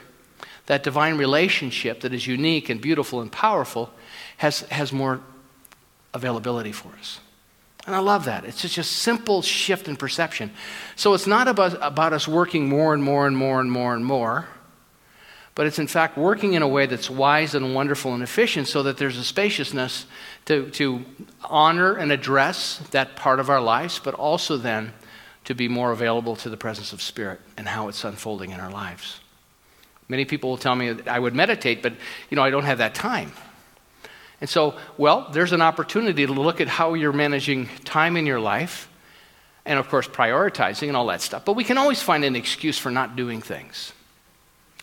that 0.67 0.82
divine 0.82 1.17
relationship 1.17 2.00
that 2.00 2.12
is 2.12 2.26
unique 2.26 2.69
and 2.69 2.81
beautiful 2.81 3.20
and 3.20 3.31
powerful, 3.31 3.91
has, 4.38 4.61
has 4.61 4.93
more 4.93 5.20
availability 6.14 6.73
for 6.73 6.88
us. 6.99 7.20
And 7.87 7.97
I 7.97 7.99
love 7.99 8.26
that. 8.26 8.44
It's 8.44 8.62
just 8.62 8.79
a 8.79 8.85
simple 8.85 9.43
shift 9.43 9.88
in 9.88 9.97
perception. 9.97 10.53
So 10.94 11.14
it's 11.14 11.26
not 11.26 11.49
about, 11.49 11.76
about 11.82 12.12
us 12.12 12.29
working 12.29 12.69
more 12.69 12.94
and 12.94 13.03
more 13.03 13.27
and 13.27 13.37
more 13.37 13.60
and 13.60 13.70
more 13.70 13.94
and 13.94 14.05
more 14.05 14.46
but 15.55 15.67
it's 15.67 15.79
in 15.79 15.87
fact 15.87 16.17
working 16.17 16.55
in 16.55 16.63
a 16.63 16.69
way 16.69 16.87
that's 16.87 17.10
wise 17.10 17.55
and 17.55 17.75
wonderful 17.75 18.15
and 18.15 18.22
efficient 18.22 18.69
so 18.69 18.82
that 18.82 18.96
there's 18.96 19.19
a 19.19 19.25
spaciousness 19.25 20.06
to, 20.46 20.70
to 20.70 21.05
honor 21.44 21.94
and 21.94 22.10
address 22.10 22.79
that 22.91 23.17
part 23.17 23.39
of 23.39 23.51
our 23.51 23.60
lives, 23.60 24.01
but 24.03 24.15
also 24.15 24.56
then 24.56 24.93
to 25.44 25.55
be 25.55 25.69
more 25.69 25.93
available 25.93 26.37
to 26.37 26.48
the 26.48 26.56
presence 26.56 26.93
of 26.93 27.03
Spirit 27.03 27.41
and 27.56 27.69
how 27.69 27.89
it's 27.89 28.05
unfolding 28.05 28.51
in 28.51 28.60
our 28.60 28.70
lives. 28.70 29.20
Many 30.13 30.27
people 30.27 30.51
will 30.51 30.59
tell 30.59 30.75
me 30.75 30.93
that 30.93 31.09
I 31.09 31.19
would 31.19 31.35
meditate, 31.35 31.83
but 31.83 31.95
you 32.29 32.37
know, 32.37 32.43
I 32.43 32.51
don't 32.51 32.65
have 32.65 32.79
that 32.79 32.95
time. 32.95 33.33
And 34.43 34.51
so, 34.51 34.75
well, 34.99 35.31
there's 35.33 35.53
an 35.53 35.63
opportunity 35.63 36.27
to 36.27 36.33
look 36.35 36.61
at 36.61 36.69
how 36.69 36.93
you're 36.93 37.15
managing 37.15 37.71
time 37.87 38.19
in 38.19 38.27
your 38.27 38.39
life 38.39 38.91
and 39.65 39.79
of 39.79 39.89
course 39.89 40.07
prioritizing 40.07 40.89
and 40.89 40.99
all 40.99 41.07
that 41.07 41.23
stuff. 41.23 41.47
But 41.47 41.55
we 41.55 41.65
can 41.65 41.79
always 41.79 42.03
find 42.03 42.27
an 42.27 42.37
excuse 42.37 42.77
for 42.77 42.91
not 42.91 43.17
doing 43.17 43.41
things. 43.41 43.95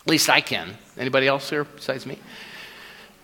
At 0.01 0.07
least 0.07 0.31
I 0.31 0.41
can. 0.41 0.75
Anybody 0.97 1.27
else 1.27 1.47
here 1.47 1.63
besides 1.63 2.07
me? 2.07 2.17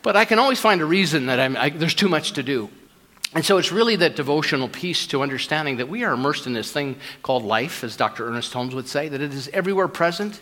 But 0.03 0.15
I 0.15 0.25
can 0.25 0.37
always 0.37 0.59
find 0.59 0.79
a 0.79 0.85
reason 0.85 1.25
that 1.25 1.39
I, 1.39 1.69
there's 1.71 1.95
too 1.95 2.09
much 2.09 2.33
to 2.33 2.43
do. 2.43 2.69
And 3.33 3.43
so 3.43 3.57
it's 3.57 3.71
really 3.71 3.95
that 3.95 4.15
devotional 4.15 4.69
piece 4.69 5.07
to 5.07 5.23
understanding 5.23 5.77
that 5.77 5.89
we 5.89 6.03
are 6.03 6.13
immersed 6.13 6.45
in 6.45 6.53
this 6.53 6.71
thing 6.71 6.97
called 7.23 7.43
life, 7.43 7.83
as 7.83 7.97
Dr. 7.97 8.27
Ernest 8.27 8.53
Holmes 8.53 8.75
would 8.75 8.87
say, 8.87 9.09
that 9.09 9.19
it 9.19 9.33
is 9.33 9.47
everywhere 9.47 9.87
present, 9.87 10.41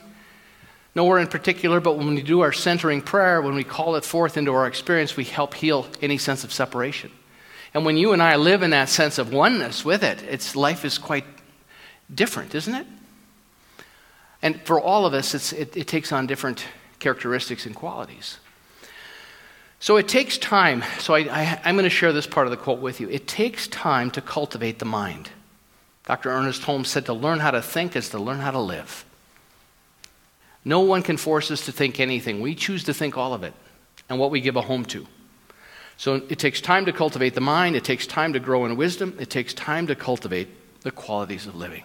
nowhere 0.96 1.20
in 1.20 1.28
particular, 1.28 1.80
but 1.80 1.98
when 1.98 2.14
we 2.14 2.22
do 2.22 2.42
our 2.42 2.52
centering 2.52 3.02
prayer, 3.02 3.42
when 3.42 3.56
we 3.56 3.64
call 3.64 3.96
it 3.96 4.06
forth 4.06 4.38
into 4.38 4.54
our 4.54 4.68
experience, 4.68 5.18
we 5.18 5.24
help 5.24 5.54
heal 5.54 5.88
any 6.02 6.18
sense 6.18 6.44
of 6.44 6.54
separation. 6.54 7.12
And 7.74 7.86
when 7.86 7.98
you 7.98 8.14
and 8.14 8.22
I 8.22 8.36
live 8.36 8.62
in 8.62 8.70
that 8.70 8.90
sense 8.90 9.18
of 9.18 9.34
oneness 9.34 9.84
with 9.84 10.04
it, 10.04 10.22
it's, 10.24 10.56
life 10.56 10.86
is 10.86 10.98
quite 10.98 11.26
different, 12.14 12.54
isn't 12.54 12.76
it? 12.76 12.88
And 14.42 14.62
for 14.62 14.80
all 14.80 15.06
of 15.06 15.14
us, 15.14 15.54
it, 15.54 15.76
it 15.76 15.88
takes 15.88 16.12
on 16.12 16.28
different 16.28 16.66
characteristics 17.00 17.66
and 17.66 17.76
qualities. 17.76 18.38
So 19.80 19.98
it 19.98 20.08
takes 20.08 20.38
time. 20.38 20.84
So 21.00 21.16
I, 21.16 21.60
I'm 21.66 21.76
going 21.76 21.84
to 21.84 21.90
share 21.90 22.14
this 22.14 22.28
part 22.28 22.48
of 22.48 22.52
the 22.52 22.58
quote 22.58 22.80
with 22.80 23.02
you. 23.02 23.10
It 23.10 23.28
takes 23.28 23.68
time 23.68 24.12
to 24.12 24.22
cultivate 24.22 24.80
the 24.80 24.86
mind. 24.86 25.30
Dr. 26.06 26.30
Ernest 26.30 26.64
Holmes 26.64 26.90
said 26.90 27.06
to 27.08 27.14
learn 27.14 27.40
how 27.40 27.52
to 27.52 27.62
think 27.62 27.96
is 27.96 28.10
to 28.10 28.20
learn 28.20 28.40
how 28.40 28.52
to 28.52 28.60
live. 28.60 29.06
No 30.66 30.82
one 30.82 31.04
can 31.04 31.18
force 31.18 31.52
us 31.52 31.66
to 31.66 31.72
think 31.72 32.00
anything. 32.00 32.42
We 32.42 32.56
choose 32.56 32.86
to 32.86 32.94
think 32.94 33.18
all 33.18 33.34
of 33.34 33.44
it 33.44 33.54
and 34.10 34.20
what 34.20 34.32
we 34.32 34.42
give 34.42 34.56
a 34.56 34.62
home 34.62 34.86
to. 34.86 35.06
So 35.98 36.16
it 36.16 36.40
takes 36.40 36.62
time 36.62 36.86
to 36.86 36.94
cultivate 36.94 37.36
the 37.36 37.42
mind, 37.42 37.76
it 37.76 37.84
takes 37.84 38.08
time 38.08 38.34
to 38.34 38.40
grow 38.40 38.66
in 38.66 38.76
wisdom, 38.76 39.16
it 39.20 39.30
takes 39.30 39.54
time 39.54 39.88
to 39.88 39.96
cultivate 39.96 40.48
the 40.82 40.92
qualities 40.92 41.46
of 41.46 41.56
living. 41.56 41.84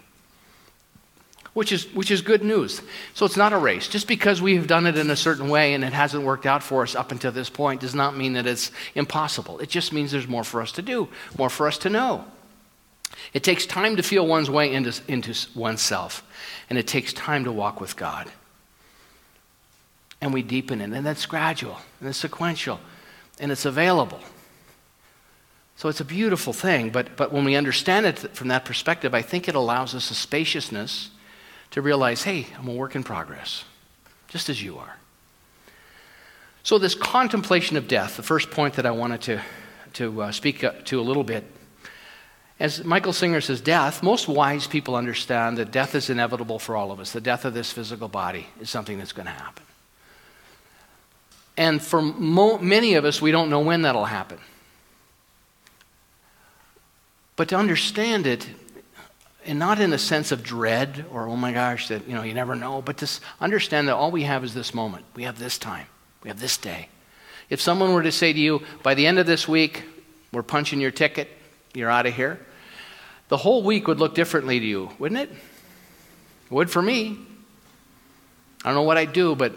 Which 1.53 1.73
is, 1.73 1.93
which 1.95 2.11
is 2.11 2.23
good 2.23 2.45
news. 2.45 2.81
So 3.15 3.27
it's 3.27 3.37
not 3.37 3.53
a 3.53 3.59
race. 3.59 3.89
Just 3.89 4.07
because 4.07 4.41
we 4.41 4.57
have 4.57 4.67
done 4.67 4.87
it 4.87 4.97
in 4.97 5.11
a 5.11 5.17
certain 5.17 5.49
way 5.49 5.75
and 5.75 5.83
it 5.83 5.93
hasn't 5.93 6.25
worked 6.25 6.47
out 6.47 6.63
for 6.63 6.83
us 6.83 6.95
up 6.95 7.11
until 7.11 7.33
this 7.33 7.51
point 7.51 7.81
does 7.81 7.95
not 7.95 8.17
mean 8.17 8.35
that 8.35 8.47
it's 8.47 8.71
impossible. 8.95 9.59
It 9.59 9.69
just 9.69 9.93
means 9.93 10.13
there's 10.13 10.29
more 10.29 10.45
for 10.45 10.63
us 10.63 10.73
to 10.73 10.83
do, 10.83 11.09
more 11.37 11.51
for 11.51 11.67
us 11.67 11.79
to 11.79 11.91
know. 11.91 12.25
It 13.33 13.43
takes 13.43 13.67
time 13.67 13.97
to 13.97 14.03
feel 14.03 14.27
one's 14.27 14.51
way 14.51 14.73
into, 14.73 15.01
into 15.09 15.35
oneself, 15.55 16.23
and 16.71 16.79
it 16.79 16.87
takes 16.87 17.13
time 17.13 17.45
to 17.45 17.53
walk 17.53 17.81
with 17.81 17.97
God. 17.97 18.31
And 20.21 20.35
we 20.35 20.43
deepen 20.43 20.81
it, 20.81 20.91
and 20.91 21.07
that's 21.07 21.27
gradual, 21.27 21.79
and 22.01 22.09
it's 22.09 22.19
sequential, 22.19 22.81
and 23.39 23.53
it's 23.53 23.65
available. 23.65 24.21
So 25.77 25.89
it's 25.89 26.01
a 26.01 26.05
beautiful 26.05 26.53
thing, 26.53 26.91
but, 26.91 27.17
but 27.17 27.33
when 27.33 27.45
we 27.45 27.55
understand 27.55 28.05
it 28.05 28.19
from 28.35 28.49
that 28.49 28.65
perspective, 28.65 29.15
I 29.15 29.23
think 29.23 29.49
it 29.49 29.55
allows 29.55 29.95
us 29.95 30.11
a 30.11 30.15
spaciousness 30.15 31.11
to 31.71 31.81
realize 31.81 32.25
hey, 32.25 32.49
I'm 32.59 32.67
a 32.67 32.73
work 32.73 32.97
in 32.97 33.05
progress, 33.05 33.65
just 34.27 34.49
as 34.49 34.61
you 34.61 34.79
are. 34.79 34.97
So, 36.65 36.79
this 36.79 36.97
contemplation 36.97 37.77
of 37.77 37.87
death, 37.87 38.17
the 38.17 38.25
first 38.25 38.51
point 38.51 38.75
that 38.75 38.87
I 38.87 38.91
wanted 38.91 39.21
to, 39.23 39.41
to 39.95 40.23
uh, 40.23 40.33
speak 40.33 40.65
to 40.87 41.01
a 41.01 41.03
little 41.03 41.25
bit, 41.25 41.45
as 42.61 42.83
Michael 42.83 43.13
Singer 43.13 43.41
says, 43.41 43.61
death, 43.61 44.03
most 44.03 44.27
wise 44.27 44.67
people 44.67 44.97
understand 44.97 45.59
that 45.59 45.71
death 45.71 45.95
is 45.95 46.11
inevitable 46.11 46.59
for 46.59 46.77
all 46.77 46.91
of 46.91 46.99
us. 46.99 47.13
The 47.13 47.21
death 47.21 47.45
of 47.45 47.55
this 47.55 47.71
physical 47.71 48.09
body 48.09 48.49
is 48.61 48.69
something 48.69 48.99
that's 48.99 49.13
going 49.13 49.27
to 49.27 49.33
happen. 49.33 49.65
And 51.59 51.83
for 51.83 52.00
mo- 52.00 52.59
many 52.59 52.95
of 52.95 53.05
us, 53.05 53.21
we 53.21 53.33
don't 53.33 53.50
know 53.50 53.61
when 53.61 53.83
that'll 53.83 54.05
happen. 54.05 54.38
But 57.35 57.49
to 57.49 57.57
understand 57.57 58.29
it, 58.29 58.49
and 59.45 59.59
not 59.59 59.81
in 59.81 59.93
a 59.93 59.99
sense 59.99 60.31
of 60.31 60.45
dread 60.45 61.05
or, 61.11 61.27
oh 61.27 61.35
my 61.35 61.53
gosh, 61.53 61.88
that, 61.88 62.07
you 62.07 62.15
know, 62.15 62.23
you 62.23 62.33
never 62.33 62.55
know, 62.55 62.81
but 62.81 62.99
to 62.99 63.11
understand 63.41 63.88
that 63.88 63.97
all 63.97 64.12
we 64.12 64.23
have 64.23 64.45
is 64.45 64.55
this 64.55 64.73
moment. 64.73 65.05
We 65.15 65.25
have 65.25 65.38
this 65.38 65.59
time. 65.59 65.87
We 66.23 66.29
have 66.29 66.38
this 66.38 66.57
day. 66.57 66.88
If 67.50 67.61
someone 67.61 67.93
were 67.93 68.03
to 68.05 68.12
say 68.12 68.33
to 68.33 68.38
you, 68.38 68.62
by 68.85 68.95
the 68.95 69.07
end 69.07 69.19
of 69.19 69.27
this 69.27 69.49
week, 69.49 69.83
we're 70.33 70.45
punching 70.45 70.81
your 70.81 70.91
ticket, 70.93 71.29
you're 71.75 71.91
out 71.91 72.07
of 72.07 72.15
here, 72.15 72.38
the 73.29 73.37
whole 73.37 73.65
week 73.65 73.88
would 73.88 73.99
look 73.99 74.15
differently 74.15 74.61
to 74.61 74.67
you, 74.67 74.91
wouldn't 74.99 75.21
it? 75.21 75.31
It 75.31 76.53
would 76.53 76.71
for 76.71 76.83
me. 76.83 77.19
I 78.65 78.69
don't 78.69 78.75
know 78.75 78.83
what 78.83 78.97
I'd 78.97 79.12
do, 79.12 79.35
but 79.35 79.53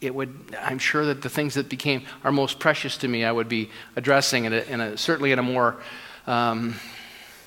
it 0.00 0.14
would, 0.14 0.56
I'm 0.60 0.78
sure 0.78 1.06
that 1.06 1.22
the 1.22 1.28
things 1.28 1.54
that 1.54 1.68
became 1.68 2.04
are 2.22 2.32
most 2.32 2.58
precious 2.58 2.98
to 2.98 3.08
me, 3.08 3.24
I 3.24 3.32
would 3.32 3.48
be 3.48 3.70
addressing 3.96 4.44
in 4.44 4.52
a, 4.52 4.60
in 4.60 4.80
a 4.80 4.96
certainly 4.96 5.32
in 5.32 5.38
a 5.38 5.42
more 5.42 5.76
um, 6.26 6.74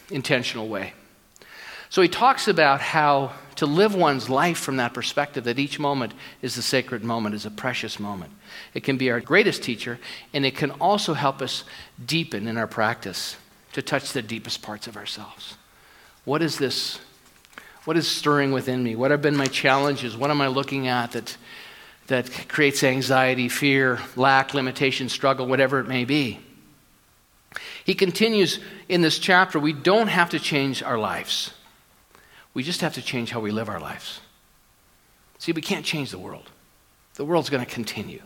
intentional 0.10 0.68
way. 0.68 0.94
So 1.90 2.02
he 2.02 2.10
talks 2.10 2.48
about 2.48 2.82
how 2.82 3.32
to 3.56 3.66
live 3.66 3.96
one's 3.96 4.30
life 4.30 4.60
from 4.60 4.78
that 4.78 4.94
perspective, 4.94 5.46
that 5.46 5.58
each 5.58 5.80
moment 5.80 6.14
is 6.42 6.58
a 6.58 6.62
sacred 6.62 7.04
moment, 7.04 7.34
is 7.34 7.46
a 7.46 7.52
precious 7.52 8.00
moment. 8.00 8.32
It 8.74 8.84
can 8.84 8.98
be 8.98 9.10
our 9.10 9.20
greatest 9.20 9.64
teacher, 9.64 10.00
and 10.34 10.46
it 10.46 10.56
can 10.56 10.72
also 10.72 11.14
help 11.14 11.42
us 11.42 11.64
deepen 12.06 12.48
in 12.48 12.58
our 12.58 12.68
practice 12.68 13.38
to 13.74 13.82
touch 13.82 14.14
the 14.14 14.22
deepest 14.22 14.62
parts 14.62 14.88
of 14.88 14.98
ourselves. 14.98 15.56
What 16.26 16.42
is 16.42 16.58
this? 16.58 17.00
What 17.86 17.96
is 17.96 18.08
stirring 18.08 18.52
within 18.52 18.84
me? 18.84 18.96
What 18.96 19.12
have 19.12 19.22
been 19.22 19.38
my 19.38 19.46
challenges? 19.46 20.18
What 20.18 20.30
am 20.30 20.42
I 20.42 20.48
looking 20.48 20.88
at 20.88 21.14
that, 21.14 21.38
that 22.08 22.48
creates 22.48 22.84
anxiety, 22.84 23.50
fear, 23.50 24.00
lack, 24.16 24.54
limitation, 24.54 25.10
struggle, 25.10 25.46
whatever 25.46 25.80
it 25.80 25.88
may 25.88 26.06
be? 26.06 26.40
He 27.84 27.94
continues 27.94 28.60
in 28.90 29.02
this 29.02 29.20
chapter 29.20 29.60
we 29.60 29.74
don't 29.74 30.08
have 30.08 30.30
to 30.32 30.40
change 30.40 30.84
our 30.84 30.98
lives, 30.98 31.52
we 32.54 32.64
just 32.64 32.82
have 32.82 32.94
to 32.96 33.02
change 33.02 33.32
how 33.32 33.40
we 33.40 33.52
live 33.52 33.70
our 33.70 33.80
lives. 33.80 34.22
See, 35.40 35.52
we 35.52 35.62
can't 35.62 35.86
change 35.86 36.12
the 36.12 36.18
world, 36.18 36.50
the 37.16 37.26
world's 37.26 37.50
going 37.50 37.66
to 37.66 37.72
continue. 37.72 38.22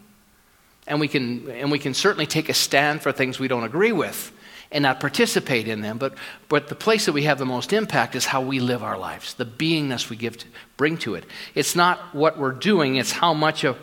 And 0.87 0.99
we, 0.99 1.07
can, 1.07 1.49
and 1.51 1.71
we 1.71 1.77
can 1.77 1.93
certainly 1.93 2.25
take 2.25 2.49
a 2.49 2.55
stand 2.55 3.03
for 3.03 3.11
things 3.11 3.39
we 3.39 3.47
don't 3.47 3.63
agree 3.63 3.91
with 3.91 4.31
and 4.71 4.83
not 4.83 4.99
participate 4.99 5.67
in 5.67 5.81
them. 5.81 5.97
But, 5.97 6.15
but 6.47 6.67
the 6.67 6.75
place 6.75 7.05
that 7.05 7.11
we 7.11 7.23
have 7.23 7.37
the 7.37 7.45
most 7.45 7.73
impact 7.73 8.15
is 8.15 8.25
how 8.25 8.41
we 8.41 8.59
live 8.59 8.83
our 8.83 8.97
lives, 8.97 9.33
the 9.33 9.45
beingness 9.45 10.09
we 10.09 10.15
give 10.15 10.37
to, 10.37 10.47
bring 10.77 10.97
to 10.99 11.15
it. 11.15 11.25
It's 11.55 11.75
not 11.75 12.15
what 12.15 12.37
we're 12.37 12.53
doing, 12.53 12.95
it's 12.95 13.11
how 13.11 13.33
much 13.33 13.63
of, 13.63 13.77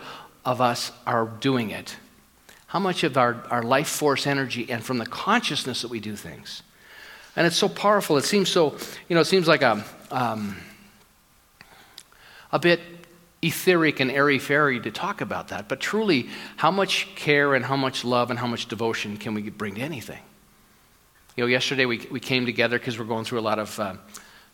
of 0.45 0.61
us 0.61 0.91
are 1.07 1.27
doing 1.27 1.71
it. 1.71 1.97
How 2.69 2.79
much 2.79 3.05
of 3.05 3.17
our, 3.17 3.43
our 3.51 3.63
life 3.63 3.89
force 3.89 4.27
energy 4.27 4.71
and 4.71 4.83
from 4.83 4.99
the 4.99 5.07
consciousness 5.07 5.83
that 5.83 5.89
we 5.89 6.01
do 6.01 6.17
things. 6.17 6.63
And 7.37 7.47
it's 7.47 7.57
so 7.57 7.69
powerful. 7.69 8.17
It 8.17 8.25
seems 8.25 8.51
so, 8.51 8.77
you 9.09 9.15
know, 9.15 9.21
it 9.21 9.27
seems 9.27 9.47
like 9.47 9.63
a, 9.63 9.85
um, 10.11 10.57
a 12.51 12.59
bit 12.59 12.81
etheric 13.41 14.01
and 14.01 14.11
airy 14.11 14.39
fairy 14.39 14.81
to 14.81 14.91
talk 14.91 15.21
about 15.21 15.49
that. 15.49 15.69
But 15.69 15.81
truly, 15.81 16.29
how 16.57 16.71
much 16.71 17.15
care 17.15 17.55
and 17.55 17.65
how 17.65 17.77
much 17.77 18.05
love 18.05 18.31
and 18.31 18.39
how 18.39 18.47
much 18.47 18.67
devotion 18.67 19.17
can 19.17 19.35
we 19.35 19.49
bring 19.51 19.77
to 19.77 19.81
anything? 19.81 20.21
You 21.39 21.45
know, 21.45 21.49
yesterday 21.51 21.87
we, 21.87 22.05
we 22.11 22.19
came 22.19 22.47
together 22.47 22.81
because 22.81 22.99
we're 22.99 23.05
going 23.05 23.25
through 23.25 23.39
a 23.39 23.47
lot 23.47 23.61
of 23.61 23.79
uh, 23.79 23.95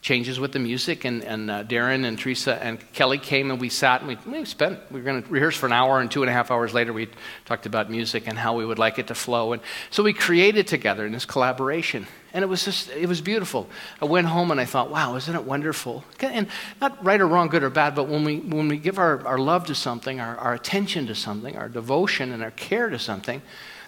changes 0.03 0.38
with 0.38 0.53
the 0.53 0.59
music, 0.59 1.07
and, 1.07 1.25
and 1.25 1.50
uh, 1.50 1.64
Darren 1.64 2.05
and 2.05 2.19
Teresa 2.19 2.62
and 2.62 2.79
Kelly 2.93 3.17
came 3.17 3.50
and 3.50 3.59
we 3.59 3.71
sat 3.71 4.03
and 4.03 4.09
we, 4.09 4.19
we 4.31 4.45
spent, 4.45 4.79
we 4.93 5.00
were 5.00 5.05
going 5.07 5.23
to 5.23 5.29
rehearse 5.31 5.57
for 5.57 5.64
an 5.64 5.73
hour, 5.73 5.99
and 5.99 6.11
two 6.11 6.23
and 6.23 6.29
a 6.29 6.33
half 6.35 6.50
hours 6.50 6.75
later 6.75 6.93
we 6.93 7.09
talked 7.47 7.64
about 7.64 7.91
music 7.91 8.25
and 8.29 8.37
how 8.37 8.55
we 8.55 8.67
would 8.67 8.79
like 8.79 8.99
it 8.99 9.07
to 9.07 9.14
flow. 9.14 9.55
And 9.55 9.62
so 9.88 10.03
we 10.03 10.12
created 10.12 10.67
together 10.67 11.07
in 11.07 11.12
this 11.12 11.25
collaboration. 11.25 12.07
And 12.35 12.43
it 12.43 12.49
was 12.49 12.67
just, 12.67 12.91
it 12.91 13.07
was 13.07 13.23
beautiful. 13.23 13.67
I 14.03 14.05
went 14.05 14.26
home 14.26 14.50
and 14.50 14.61
I 14.61 14.67
thought, 14.67 14.91
wow, 14.91 15.17
isn't 15.17 15.35
it 15.35 15.45
wonderful? 15.45 16.05
And 16.21 16.49
not 16.83 17.03
right 17.03 17.19
or 17.19 17.26
wrong, 17.26 17.49
good 17.49 17.62
or 17.62 17.71
bad, 17.71 17.95
but 17.95 18.09
when 18.09 18.25
we, 18.25 18.41
when 18.41 18.69
we 18.69 18.76
give 18.76 18.99
our, 18.99 19.26
our 19.26 19.38
love 19.38 19.64
to 19.69 19.75
something, 19.75 20.21
our, 20.21 20.37
our 20.37 20.53
attention 20.53 21.07
to 21.07 21.14
something, 21.14 21.57
our 21.57 21.71
devotion 21.71 22.31
and 22.31 22.43
our 22.43 22.50
care 22.50 22.91
to 22.91 22.99
something, 22.99 23.41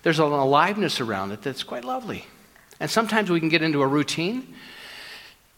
there's 0.03 0.19
an 0.19 0.33
aliveness 0.33 0.99
around 0.99 1.33
it 1.33 1.43
that's 1.43 1.63
quite 1.63 1.85
lovely. 1.85 2.25
And 2.81 2.91
sometimes 2.91 3.31
we 3.31 3.41
can 3.41 3.49
get 3.49 3.63
into 3.63 3.83
a 3.83 3.87
routine, 3.87 4.55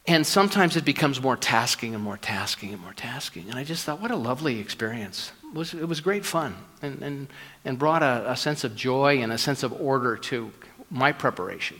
and 0.06 0.26
sometimes 0.26 0.76
it 0.76 0.84
becomes 0.84 1.20
more 1.20 1.36
tasking 1.36 1.94
and 1.94 2.02
more 2.02 2.16
tasking 2.16 2.72
and 2.72 2.80
more 2.80 2.94
tasking. 2.94 3.50
And 3.50 3.58
I 3.58 3.64
just 3.64 3.84
thought, 3.84 4.00
what 4.00 4.10
a 4.10 4.16
lovely 4.16 4.58
experience. 4.60 5.32
It 5.44 5.54
was, 5.54 5.74
it 5.74 5.88
was 5.88 6.00
great 6.00 6.24
fun 6.24 6.54
and, 6.82 7.02
and, 7.02 7.28
and 7.64 7.78
brought 7.78 8.02
a, 8.02 8.32
a 8.32 8.36
sense 8.36 8.64
of 8.64 8.76
joy 8.76 9.18
and 9.18 9.32
a 9.32 9.38
sense 9.38 9.62
of 9.62 9.72
order 9.80 10.16
to 10.16 10.52
my 10.90 11.12
preparation. 11.12 11.78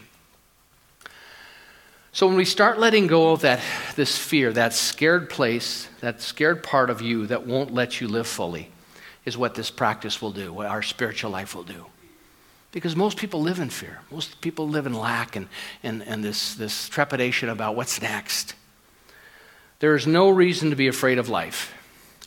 So 2.12 2.26
when 2.26 2.37
we 2.37 2.45
start 2.45 2.78
letting 2.78 3.07
go 3.07 3.33
of 3.33 3.42
that, 3.42 3.61
this 3.95 4.18
fear, 4.18 4.52
that 4.54 4.73
scared 4.73 5.30
place, 5.30 5.88
that 6.00 6.21
scared 6.21 6.62
part 6.62 6.90
of 6.90 7.00
you 7.00 7.26
that 7.26 7.47
won't 7.47 7.73
let 7.73 8.00
you 8.00 8.09
live 8.09 8.26
fully, 8.26 8.71
is 9.25 9.37
what 9.37 9.54
this 9.54 9.71
practice 9.71 10.21
will 10.21 10.33
do, 10.33 10.52
what 10.52 10.66
our 10.66 10.83
spiritual 10.83 11.30
life 11.30 11.54
will 11.54 11.62
do. 11.62 11.87
Because 12.71 12.95
most 12.95 13.17
people 13.17 13.41
live 13.41 13.61
in 13.61 13.71
fear. 13.71 14.01
Most 14.11 14.41
people 14.41 14.69
live 14.69 14.87
in 14.87 14.93
lack 14.93 15.37
and, 15.37 15.49
and, 15.83 16.03
and 16.03 16.23
this, 16.23 16.55
this 16.55 16.89
trepidation 16.89 17.49
about 17.49 17.77
what's 17.77 18.03
next. 18.03 18.55
There 19.81 19.95
is 19.95 20.07
no 20.07 20.29
reason 20.29 20.71
to 20.71 20.77
be 20.77 20.89
afraid 20.89 21.19
of 21.19 21.29
life. 21.29 21.73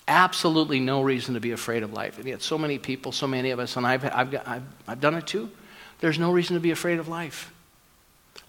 Absolutely 0.08 0.80
no 0.80 1.02
reason 1.02 1.36
to 1.36 1.40
be 1.40 1.52
afraid 1.52 1.84
of 1.84 1.94
life. 1.94 2.18
And 2.18 2.28
yet, 2.28 2.42
so 2.42 2.58
many 2.58 2.80
people, 2.80 3.12
so 3.12 3.28
many 3.28 3.52
of 3.52 3.60
us, 3.60 3.78
and 3.78 3.86
I've, 3.86 4.04
I've, 4.04 4.36
I've, 4.48 4.64
I've 4.88 5.00
done 5.00 5.16
it 5.16 5.28
too, 5.28 5.50
there's 6.00 6.18
no 6.18 6.32
reason 6.32 6.56
to 6.56 6.60
be 6.60 6.72
afraid 6.72 7.00
of 7.00 7.08
life. 7.08 7.54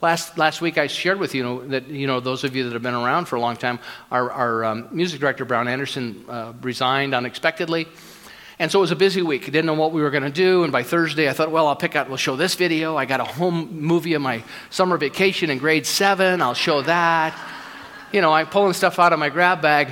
Last, 0.00 0.38
last 0.38 0.60
week, 0.60 0.78
I 0.78 0.86
shared 0.86 1.20
with 1.20 1.34
you, 1.34 1.42
know, 1.42 1.66
that 1.68 1.88
you 1.88 2.06
know 2.06 2.20
those 2.20 2.42
of 2.42 2.56
you 2.56 2.64
that 2.64 2.72
have 2.72 2.82
been 2.82 2.94
around 2.94 3.26
for 3.26 3.36
a 3.36 3.40
long 3.40 3.56
time, 3.56 3.78
our, 4.10 4.30
our 4.30 4.64
um, 4.64 4.88
music 4.90 5.20
director, 5.20 5.44
Brown 5.44 5.68
Anderson, 5.68 6.24
uh, 6.28 6.52
resigned 6.60 7.14
unexpectedly. 7.14 7.86
And 8.62 8.70
so 8.70 8.78
it 8.78 8.82
was 8.82 8.92
a 8.92 8.96
busy 8.96 9.22
week. 9.22 9.46
Didn't 9.46 9.66
know 9.66 9.74
what 9.74 9.90
we 9.90 10.02
were 10.02 10.10
going 10.10 10.22
to 10.22 10.30
do. 10.30 10.62
And 10.62 10.70
by 10.70 10.84
Thursday, 10.84 11.28
I 11.28 11.32
thought, 11.32 11.50
well, 11.50 11.66
I'll 11.66 11.74
pick 11.74 11.96
out, 11.96 12.06
we'll 12.06 12.16
show 12.16 12.36
this 12.36 12.54
video. 12.54 12.96
I 12.96 13.06
got 13.06 13.18
a 13.18 13.24
home 13.24 13.80
movie 13.80 14.14
of 14.14 14.22
my 14.22 14.44
summer 14.70 14.96
vacation 14.96 15.50
in 15.50 15.58
grade 15.58 15.84
seven. 15.84 16.40
I'll 16.40 16.54
show 16.54 16.80
that. 16.82 17.36
You 18.12 18.20
know, 18.20 18.32
I'm 18.32 18.46
pulling 18.46 18.72
stuff 18.74 19.00
out 19.00 19.12
of 19.12 19.18
my 19.18 19.30
grab 19.30 19.62
bag. 19.62 19.88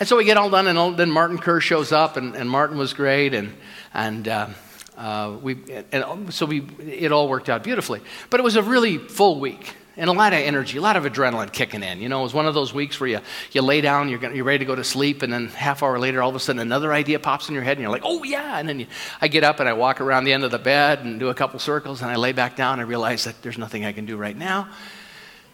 And 0.00 0.08
so 0.08 0.16
we 0.16 0.24
get 0.24 0.36
all 0.36 0.50
done, 0.50 0.66
and 0.66 0.96
then 0.96 1.08
Martin 1.08 1.38
Kerr 1.38 1.60
shows 1.60 1.92
up, 1.92 2.16
and, 2.16 2.34
and 2.34 2.50
Martin 2.50 2.78
was 2.78 2.94
great. 2.94 3.32
And, 3.32 3.54
and 3.92 4.26
uh, 4.26 4.48
uh, 4.96 5.36
we, 5.40 5.58
and 5.92 6.34
so 6.34 6.46
we, 6.46 6.62
it 6.80 7.12
all 7.12 7.28
worked 7.28 7.48
out 7.48 7.62
beautifully. 7.62 8.00
But 8.28 8.40
it 8.40 8.42
was 8.42 8.56
a 8.56 8.62
really 8.64 8.98
full 8.98 9.38
week 9.38 9.76
and 9.96 10.10
a 10.10 10.12
lot 10.12 10.32
of 10.32 10.40
energy, 10.40 10.78
a 10.78 10.80
lot 10.80 10.96
of 10.96 11.04
adrenaline 11.04 11.52
kicking 11.52 11.82
in. 11.82 12.00
You 12.00 12.08
know, 12.08 12.20
it 12.20 12.24
was 12.24 12.34
one 12.34 12.46
of 12.46 12.54
those 12.54 12.74
weeks 12.74 12.98
where 12.98 13.08
you, 13.08 13.20
you 13.52 13.62
lay 13.62 13.80
down, 13.80 14.08
you're, 14.08 14.18
gonna, 14.18 14.34
you're 14.34 14.44
ready 14.44 14.58
to 14.58 14.64
go 14.64 14.74
to 14.74 14.82
sleep, 14.82 15.22
and 15.22 15.32
then 15.32 15.48
half 15.48 15.82
hour 15.82 15.98
later, 15.98 16.20
all 16.20 16.30
of 16.30 16.34
a 16.34 16.40
sudden, 16.40 16.60
another 16.60 16.92
idea 16.92 17.18
pops 17.18 17.48
in 17.48 17.54
your 17.54 17.62
head, 17.62 17.76
and 17.76 17.82
you're 17.82 17.90
like, 17.90 18.02
oh, 18.04 18.24
yeah. 18.24 18.58
And 18.58 18.68
then 18.68 18.80
you, 18.80 18.86
I 19.20 19.28
get 19.28 19.44
up 19.44 19.60
and 19.60 19.68
I 19.68 19.72
walk 19.72 20.00
around 20.00 20.24
the 20.24 20.32
end 20.32 20.42
of 20.42 20.50
the 20.50 20.58
bed 20.58 21.00
and 21.00 21.20
do 21.20 21.28
a 21.28 21.34
couple 21.34 21.58
circles, 21.60 22.02
and 22.02 22.10
I 22.10 22.16
lay 22.16 22.32
back 22.32 22.56
down 22.56 22.80
and 22.80 22.88
realize 22.88 23.24
that 23.24 23.40
there's 23.42 23.58
nothing 23.58 23.84
I 23.84 23.92
can 23.92 24.04
do 24.04 24.16
right 24.16 24.36
now. 24.36 24.68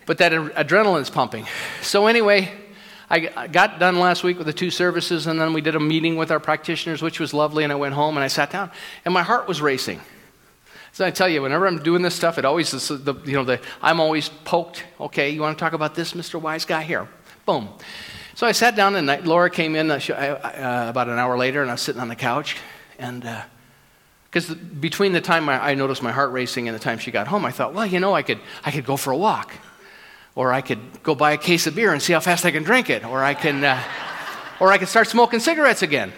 But 0.06 0.18
that 0.18 0.32
adrenaline's 0.32 1.10
pumping. 1.10 1.46
So, 1.82 2.06
anyway, 2.06 2.50
I 3.10 3.48
got 3.48 3.78
done 3.78 3.98
last 3.98 4.24
week 4.24 4.38
with 4.38 4.46
the 4.46 4.52
two 4.52 4.70
services, 4.70 5.26
and 5.26 5.40
then 5.40 5.52
we 5.52 5.60
did 5.60 5.74
a 5.74 5.80
meeting 5.80 6.16
with 6.16 6.30
our 6.30 6.40
practitioners, 6.40 7.02
which 7.02 7.20
was 7.20 7.34
lovely. 7.34 7.64
And 7.64 7.72
I 7.72 7.76
went 7.76 7.94
home 7.94 8.16
and 8.16 8.24
I 8.24 8.28
sat 8.28 8.50
down, 8.50 8.70
and 9.04 9.12
my 9.12 9.22
heart 9.22 9.46
was 9.46 9.60
racing. 9.60 10.00
So 11.00 11.06
I 11.06 11.10
tell 11.10 11.30
you, 11.30 11.40
whenever 11.40 11.66
I'm 11.66 11.82
doing 11.82 12.02
this 12.02 12.14
stuff, 12.14 12.36
it 12.36 12.44
always 12.44 12.74
is 12.74 12.88
the, 12.88 13.14
you 13.24 13.32
know, 13.32 13.42
the, 13.42 13.58
I'm 13.80 14.00
always 14.00 14.28
poked. 14.28 14.84
Okay, 15.00 15.30
you 15.30 15.40
want 15.40 15.56
to 15.56 15.64
talk 15.64 15.72
about 15.72 15.94
this, 15.94 16.12
Mr. 16.12 16.38
Wise 16.38 16.66
Guy? 16.66 16.82
Here. 16.82 17.08
Boom. 17.46 17.70
So 18.34 18.46
I 18.46 18.52
sat 18.52 18.76
down, 18.76 18.94
and 18.96 19.26
Laura 19.26 19.48
came 19.48 19.76
in 19.76 19.90
uh, 19.90 19.94
uh, 19.94 20.90
about 20.90 21.08
an 21.08 21.18
hour 21.18 21.38
later, 21.38 21.62
and 21.62 21.70
I 21.70 21.72
was 21.74 21.80
sitting 21.80 22.02
on 22.02 22.08
the 22.08 22.16
couch. 22.16 22.58
And 22.98 23.22
because 24.24 24.50
uh, 24.50 24.56
between 24.78 25.14
the 25.14 25.22
time 25.22 25.48
I, 25.48 25.70
I 25.70 25.74
noticed 25.74 26.02
my 26.02 26.12
heart 26.12 26.32
racing 26.32 26.68
and 26.68 26.74
the 26.74 26.78
time 26.78 26.98
she 26.98 27.10
got 27.10 27.28
home, 27.28 27.46
I 27.46 27.50
thought, 27.50 27.72
well, 27.72 27.86
you 27.86 27.98
know, 27.98 28.14
I 28.14 28.20
could, 28.20 28.40
I 28.62 28.70
could 28.70 28.84
go 28.84 28.98
for 28.98 29.10
a 29.10 29.16
walk. 29.16 29.54
Or 30.34 30.52
I 30.52 30.60
could 30.60 31.02
go 31.02 31.14
buy 31.14 31.32
a 31.32 31.38
case 31.38 31.66
of 31.66 31.74
beer 31.74 31.94
and 31.94 32.02
see 32.02 32.12
how 32.12 32.20
fast 32.20 32.44
I 32.44 32.50
can 32.50 32.62
drink 32.62 32.90
it. 32.90 33.06
Or 33.06 33.24
I 33.24 33.32
can, 33.32 33.64
uh, 33.64 33.82
or 34.60 34.70
I 34.70 34.76
could 34.76 34.88
start 34.88 35.08
smoking 35.08 35.40
cigarettes 35.40 35.80
again 35.80 36.12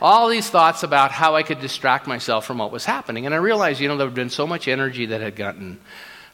all 0.00 0.28
these 0.28 0.48
thoughts 0.48 0.82
about 0.82 1.12
how 1.12 1.36
I 1.36 1.42
could 1.42 1.60
distract 1.60 2.06
myself 2.06 2.46
from 2.46 2.58
what 2.58 2.72
was 2.72 2.84
happening. 2.84 3.26
And 3.26 3.34
I 3.34 3.38
realized, 3.38 3.80
you 3.80 3.88
know, 3.88 3.96
there 3.96 4.06
had 4.06 4.14
been 4.14 4.30
so 4.30 4.46
much 4.46 4.68
energy 4.68 5.06
that 5.06 5.20
had 5.20 5.36
gotten 5.36 5.80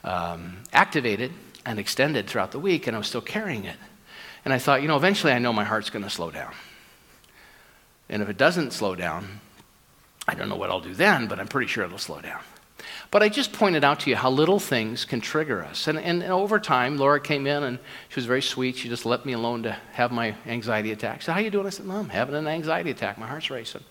um, 0.05 0.59
activated 0.73 1.33
and 1.65 1.79
extended 1.79 2.29
throughout 2.29 2.53
the 2.53 2.61
week, 2.61 2.87
and 2.87 2.95
I 2.95 2.99
was 2.99 3.09
still 3.09 3.21
carrying 3.21 3.65
it. 3.65 3.77
And 4.45 4.55
I 4.55 4.59
thought, 4.59 4.83
you 4.83 4.89
know, 4.89 4.97
eventually 4.97 5.33
I 5.33 5.41
know 5.41 5.53
my 5.53 5.65
heart's 5.65 5.91
going 5.91 6.05
to 6.05 6.11
slow 6.11 6.31
down. 6.31 6.55
And 8.09 8.23
if 8.23 8.29
it 8.29 8.37
doesn't 8.37 8.73
slow 8.73 8.95
down, 8.95 9.41
I 10.29 10.35
don't 10.35 10.49
know 10.49 10.57
what 10.57 10.71
I'll 10.71 10.81
do 10.81 10.95
then, 10.95 11.27
but 11.27 11.41
I'm 11.41 11.49
pretty 11.49 11.67
sure 11.67 11.85
it'll 11.85 11.99
slow 11.99 12.21
down. 12.21 12.41
But 13.11 13.23
I 13.23 13.29
just 13.29 13.53
pointed 13.53 13.85
out 13.85 14.01
to 14.01 14.11
you 14.11 14.17
how 14.17 14.31
little 14.31 14.59
things 14.59 15.05
can 15.05 15.21
trigger 15.21 15.65
us. 15.65 15.87
And, 15.87 15.99
and, 15.99 16.23
and, 16.23 16.33
over 16.33 16.59
time, 16.59 16.97
Laura 16.97 17.21
came 17.21 17.47
in 17.47 17.63
and 17.63 17.79
she 18.09 18.17
was 18.17 18.27
very 18.27 18.43
sweet. 18.43 18.77
She 18.77 18.89
just 18.89 19.07
let 19.07 19.25
me 19.25 19.33
alone 19.33 19.63
to 19.63 19.77
have 19.93 20.11
my 20.11 20.35
anxiety 20.47 20.93
attack. 20.93 21.21
She 21.21 21.27
said, 21.27 21.35
How 21.35 21.41
you 21.41 21.51
doing? 21.51 21.67
I 21.67 21.71
said, 21.71 21.87
Mom, 21.87 22.09
having 22.09 22.35
an 22.35 22.49
anxiety 22.49 22.91
attack. 22.91 23.17
My 23.19 23.27
heart's 23.27 23.51
racing. 23.51 23.85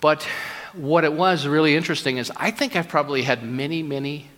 But 0.00 0.24
what 0.72 1.04
it 1.04 1.12
was 1.12 1.46
really 1.46 1.74
interesting 1.74 2.18
is 2.18 2.30
I 2.36 2.50
think 2.50 2.76
I've 2.76 2.88
probably 2.88 3.22
had 3.22 3.42
many, 3.42 3.82
many 3.82 4.28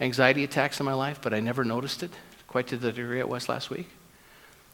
anxiety 0.00 0.44
attacks 0.44 0.80
in 0.80 0.86
my 0.86 0.94
life, 0.94 1.20
but 1.22 1.32
I 1.32 1.40
never 1.40 1.64
noticed 1.64 2.02
it 2.02 2.10
quite 2.46 2.66
to 2.68 2.76
the 2.76 2.92
degree 2.92 3.20
it 3.20 3.28
was 3.28 3.48
last 3.48 3.70
week. 3.70 3.88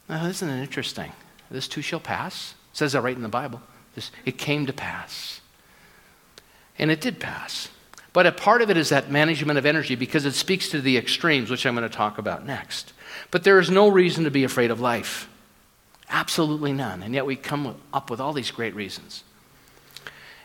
Now, 0.08 0.26
isn't 0.26 0.48
it 0.48 0.60
interesting? 0.60 1.12
This 1.50 1.68
too 1.68 1.82
shall 1.82 2.00
pass. 2.00 2.54
It 2.72 2.76
says 2.78 2.92
that 2.92 3.02
right 3.02 3.16
in 3.16 3.22
the 3.22 3.28
Bible. 3.28 3.60
This, 3.94 4.10
it 4.24 4.38
came 4.38 4.66
to 4.66 4.72
pass. 4.72 5.40
And 6.78 6.90
it 6.90 7.00
did 7.00 7.20
pass. 7.20 7.68
But 8.12 8.26
a 8.26 8.32
part 8.32 8.62
of 8.62 8.70
it 8.70 8.76
is 8.76 8.90
that 8.90 9.10
management 9.10 9.58
of 9.58 9.66
energy 9.66 9.96
because 9.96 10.24
it 10.24 10.34
speaks 10.34 10.68
to 10.70 10.80
the 10.80 10.96
extremes, 10.96 11.50
which 11.50 11.66
I'm 11.66 11.74
going 11.74 11.88
to 11.88 11.94
talk 11.94 12.18
about 12.18 12.46
next. 12.46 12.92
But 13.30 13.44
there 13.44 13.58
is 13.58 13.70
no 13.70 13.88
reason 13.88 14.24
to 14.24 14.30
be 14.30 14.44
afraid 14.44 14.70
of 14.70 14.80
life. 14.80 15.28
Absolutely 16.08 16.72
none. 16.72 17.02
And 17.02 17.12
yet 17.12 17.26
we 17.26 17.34
come 17.34 17.76
up 17.92 18.10
with 18.10 18.20
all 18.20 18.32
these 18.32 18.50
great 18.50 18.74
reasons. 18.74 19.24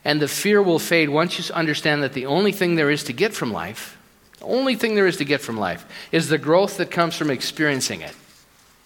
And 0.04 0.22
the 0.22 0.28
fear 0.28 0.62
will 0.62 0.80
fade 0.80 1.10
once 1.10 1.38
you 1.38 1.54
understand 1.54 2.02
that 2.04 2.14
the 2.14 2.26
only 2.26 2.52
thing 2.52 2.76
there 2.76 2.90
is 2.90 3.04
to 3.04 3.14
get 3.14 3.34
from 3.34 3.52
life, 3.52 3.98
the 4.40 4.46
only 4.46 4.76
thing 4.76 4.96
there 4.96 5.08
is 5.08 5.18
to 5.18 5.26
get 5.26 5.42
from 5.42 5.58
life, 5.58 5.86
is 6.12 6.30
the 6.30 6.38
growth 6.38 6.78
that 6.78 6.90
comes 6.90 7.16
from 7.16 7.30
experiencing 7.30 8.02
it. 8.02 8.16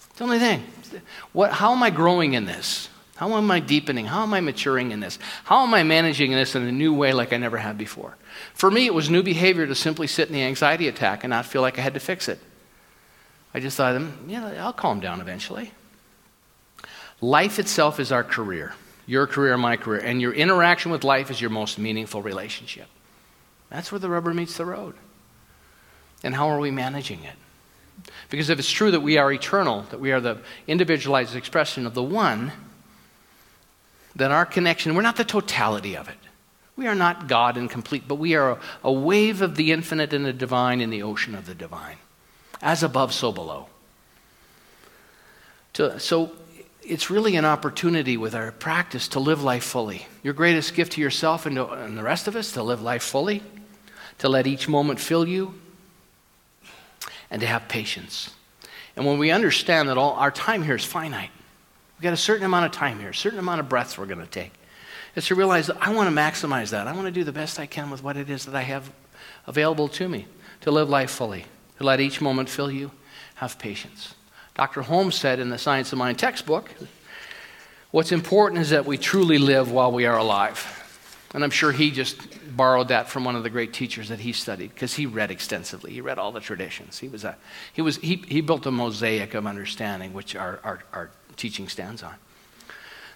It's 0.10 0.18
the 0.18 0.24
only 0.24 0.40
thing. 0.40 0.64
What, 1.32 1.54
how 1.54 1.72
am 1.72 1.84
I 1.84 1.90
growing 1.90 2.34
in 2.34 2.46
this? 2.46 2.90
How 3.24 3.38
am 3.38 3.50
I 3.52 3.62
deepening? 3.62 4.06
How 4.06 4.24
am 4.24 4.34
I 4.34 4.42
maturing 4.42 4.92
in 4.92 5.00
this? 5.00 5.18
How 5.46 5.64
am 5.64 5.74
I 5.74 5.84
managing 5.84 6.32
this 6.32 6.56
in 6.56 6.64
a 6.64 6.74
new 6.74 6.94
way 6.94 7.14
like 7.14 7.32
I 7.32 7.38
never 7.38 7.56
had 7.56 7.78
before? 7.78 8.18
For 8.54 8.70
me, 8.70 8.86
it 8.86 8.94
was 8.94 9.10
new 9.10 9.24
behavior 9.24 9.66
to 9.66 9.76
simply 9.76 10.08
sit 10.08 10.28
in 10.28 10.34
the 10.34 10.44
anxiety 10.44 10.90
attack 10.90 11.24
and 11.24 11.32
not 11.32 11.46
feel 11.46 11.62
like 11.62 11.80
I 11.80 11.84
had 11.84 11.94
to 11.94 12.02
fix 12.02 12.28
it. 12.28 12.38
I 13.54 13.62
just 13.62 13.78
thought, 13.78 13.96
mm, 13.96 14.12
yeah, 14.28 14.66
I'll 14.66 14.74
calm 14.74 15.00
down 15.00 15.22
eventually. 15.22 15.72
Life 17.22 17.60
itself 17.60 17.98
is 17.98 18.12
our 18.12 18.26
career, 18.26 18.74
your 19.06 19.26
career, 19.26 19.58
my 19.58 19.78
career, 19.78 20.02
and 20.02 20.20
your 20.20 20.34
interaction 20.34 20.92
with 20.92 21.06
life 21.06 21.32
is 21.32 21.40
your 21.40 21.50
most 21.50 21.80
meaningful 21.80 22.22
relationship. 22.22 22.88
That's 23.70 23.90
where 23.90 24.00
the 24.00 24.10
rubber 24.10 24.34
meets 24.34 24.58
the 24.58 24.66
road. 24.66 24.96
And 26.26 26.36
how 26.36 26.50
are 26.50 26.60
we 26.60 26.72
managing 26.72 27.24
it? 27.24 27.36
Because 28.30 28.50
if 28.50 28.60
it's 28.60 28.70
true 28.70 28.92
that 28.92 29.00
we 29.00 29.18
are 29.18 29.32
eternal, 29.32 29.84
that 29.92 30.02
we 30.02 30.12
are 30.12 30.20
the 30.20 30.40
individualized 30.68 31.38
expression 31.38 31.88
of 31.88 31.94
the 31.94 32.04
one, 32.04 32.52
that 34.16 34.32
our 34.32 34.46
connection, 34.46 34.96
we're 34.96 35.02
not 35.02 35.18
the 35.18 35.24
totality 35.24 35.96
of 35.96 36.08
it. 36.08 36.18
We 36.76 36.88
are 36.88 36.96
not 36.96 37.28
God 37.28 37.58
and 37.58 37.70
complete, 37.70 38.08
but 38.08 38.16
we 38.16 38.36
are 38.36 38.60
a, 38.84 38.92
wave 38.92 39.42
of 39.42 39.56
the 39.56 39.72
infinite 39.72 40.14
and 40.14 40.26
the 40.26 40.34
divine 40.34 40.82
in 40.82 40.90
the 40.90 41.04
ocean 41.04 41.36
of 41.36 41.46
the 41.46 41.54
divine. 41.54 41.98
As 42.62 42.82
above, 42.82 43.14
so 43.14 43.32
below. 43.32 43.68
So 45.98 46.32
it's 46.82 47.10
really 47.10 47.36
an 47.36 47.46
opportunity 47.46 48.18
with 48.18 48.36
our 48.36 48.52
practice 48.52 49.08
to 49.10 49.20
live 49.20 49.44
life 49.44 49.64
fully. 49.64 50.08
Your 50.24 50.34
greatest 50.34 50.74
gift 50.74 50.94
to 50.94 51.02
yourself 51.02 51.46
and 51.46 51.58
the 51.58 52.04
rest 52.04 52.28
of 52.28 52.36
us 52.36 52.52
to 52.54 52.64
live 52.64 52.82
life 52.82 53.04
fully, 53.04 53.44
to 54.20 54.30
let 54.30 54.48
each 54.48 54.68
moment 54.68 55.00
fill 55.00 55.28
you, 55.28 55.54
and 57.30 57.40
to 57.42 57.48
have 57.48 57.68
patience. 57.68 58.30
And 58.96 59.06
when 59.06 59.18
we 59.18 59.32
understand 59.32 59.90
that 59.90 59.98
all 59.98 60.14
our 60.14 60.32
time 60.32 60.64
here 60.64 60.76
is 60.76 60.86
finite, 60.86 61.32
We've 62.04 62.10
got 62.10 62.16
a 62.16 62.18
certain 62.18 62.46
amount 62.46 62.66
of 62.66 62.74
time 62.74 63.00
here, 63.00 63.12
a 63.12 63.16
certain 63.16 63.40
amount 63.40 63.62
of 63.62 63.70
breaths 63.70 63.98
we're 63.98 64.08
going 64.08 64.20
to 64.20 64.26
take. 64.26 64.52
Is 65.16 65.28
to 65.28 65.36
realize 65.36 65.68
that 65.68 65.78
I 65.80 65.94
want 65.94 66.14
to 66.14 66.14
maximize 66.14 66.72
that. 66.72 66.86
I 66.86 66.92
want 66.92 67.06
to 67.06 67.12
do 67.12 67.24
the 67.24 67.32
best 67.32 67.62
I 67.62 67.66
can 67.66 67.90
with 67.90 68.04
what 68.04 68.18
it 68.18 68.30
is 68.30 68.44
that 68.44 68.54
I 68.54 68.64
have 68.64 68.92
available 69.48 69.88
to 69.88 70.10
me 70.10 70.28
to 70.60 70.72
live 70.72 70.90
life 70.90 71.12
fully, 71.12 71.46
to 71.78 71.86
let 71.86 72.02
each 72.02 72.20
moment 72.20 72.50
fill 72.50 72.70
you, 72.70 72.92
have 73.36 73.58
patience. 73.58 74.16
Dr. 74.54 74.82
Holmes 74.82 75.16
said 75.16 75.40
in 75.40 75.50
the 75.50 75.58
Science 75.58 75.94
of 75.94 75.98
Mind 75.98 76.20
textbook, 76.20 76.72
what's 77.92 78.12
important 78.12 78.60
is 78.60 78.72
that 78.72 78.86
we 78.86 78.98
truly 78.98 79.38
live 79.38 79.72
while 79.72 79.94
we 79.94 80.06
are 80.06 80.18
alive. 80.18 80.82
And 81.34 81.42
I'm 81.42 81.52
sure 81.52 81.72
he 81.72 81.90
just 81.90 82.20
borrowed 82.58 82.90
that 82.90 83.08
from 83.08 83.24
one 83.24 83.38
of 83.38 83.44
the 83.44 83.50
great 83.50 83.72
teachers 83.72 84.10
that 84.10 84.20
he 84.20 84.34
studied 84.34 84.74
because 84.74 84.94
he 84.94 85.06
read 85.06 85.32
extensively. 85.32 85.94
He 85.94 86.02
read 86.02 86.20
all 86.20 86.34
the 86.34 86.42
traditions. 86.42 87.00
He, 87.00 87.08
was 87.08 87.24
a, 87.24 87.38
he, 87.72 87.82
was, 87.82 87.96
he, 87.96 88.18
he 88.28 88.42
built 88.42 88.66
a 88.66 88.72
mosaic 88.72 89.36
of 89.36 89.48
understanding, 89.48 90.12
which 90.12 90.36
our, 90.36 90.60
our, 90.66 90.84
our 90.92 91.10
teaching 91.36 91.68
stands 91.68 92.04
on. 92.04 92.16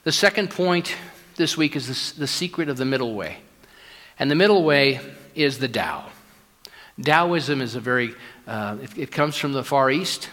The 0.03 0.11
second 0.11 0.49
point 0.49 0.95
this 1.35 1.57
week 1.57 1.75
is 1.75 2.13
the, 2.13 2.27
secret 2.27 2.69
of 2.69 2.77
the 2.77 2.85
middle 2.85 3.13
way. 3.13 3.37
And 4.19 4.31
the 4.31 4.35
middle 4.35 4.63
way 4.63 4.99
is 5.35 5.59
the 5.59 5.67
Tao. 5.67 6.09
Taoism 7.01 7.61
is 7.61 7.75
a 7.75 7.79
very, 7.79 8.15
uh, 8.47 8.77
it, 8.81 8.97
it, 8.97 9.11
comes 9.11 9.37
from 9.37 9.53
the 9.53 9.63
Far 9.63 9.91
East, 9.91 10.29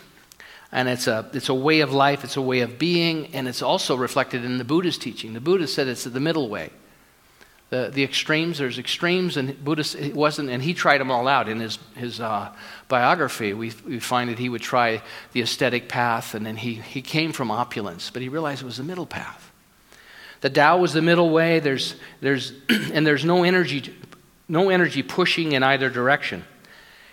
and 0.73 0.89
it's 0.89 1.07
a, 1.07 1.29
it's 1.35 1.51
a 1.51 1.55
way 1.55 1.81
of 1.81 1.93
life, 1.93 2.25
it's 2.25 2.37
a 2.37 2.43
way 2.43 2.61
of 2.61 2.79
being, 2.79 3.35
and 3.35 3.47
it's 3.47 3.61
also 3.61 3.97
reflected 3.97 4.45
in 4.45 4.57
the 4.57 4.65
Buddha's 4.65 4.97
teaching. 4.97 5.35
The 5.35 5.41
Buddha 5.41 5.67
said 5.67 5.89
it's 5.89 6.05
the 6.05 6.21
middle 6.21 6.49
way 6.49 6.71
the, 7.75 7.91
the 7.91 8.05
extremes. 8.05 8.59
There's 8.59 8.79
extremes, 8.79 9.37
and 9.37 9.63
Buddhist 9.65 9.97
it 9.97 10.15
wasn't, 10.15 10.49
and 10.49 10.63
he 10.63 10.75
tried 10.75 10.99
them 10.99 11.11
all 11.11 11.27
out 11.27 11.49
in 11.49 11.59
his, 11.59 11.79
his 11.97 12.21
uh, 12.21 12.53
biography. 12.87 13.53
We, 13.53 13.73
we 13.85 13.99
find 13.99 14.31
that 14.31 14.39
he 14.39 14.49
would 14.49 14.61
try 14.61 15.03
the 15.33 15.43
aesthetic 15.43 15.89
path, 15.89 16.35
and 16.35 16.47
then 16.47 16.57
he, 16.57 16.75
he 16.75 17.03
came 17.03 17.33
from 17.33 17.51
opulence, 17.51 18.11
but 18.11 18.23
he 18.23 18.29
realized 18.29 18.63
it 18.63 18.67
was 18.67 18.77
the 18.77 18.85
middle 18.85 19.07
path. 19.07 19.51
The 20.41 20.51
Tao 20.51 20.77
was 20.77 20.93
the 20.93 21.03
middle 21.03 21.31
way. 21.31 21.59
There's, 21.59 21.97
there's, 22.21 22.53
and 22.69 23.05
there's 23.05 23.25
no 23.25 23.43
energy, 23.43 23.93
no 24.49 24.71
energy 24.71 25.03
pushing 25.03 25.53
in 25.53 25.65
either 25.65 25.91
direction. 25.91 26.45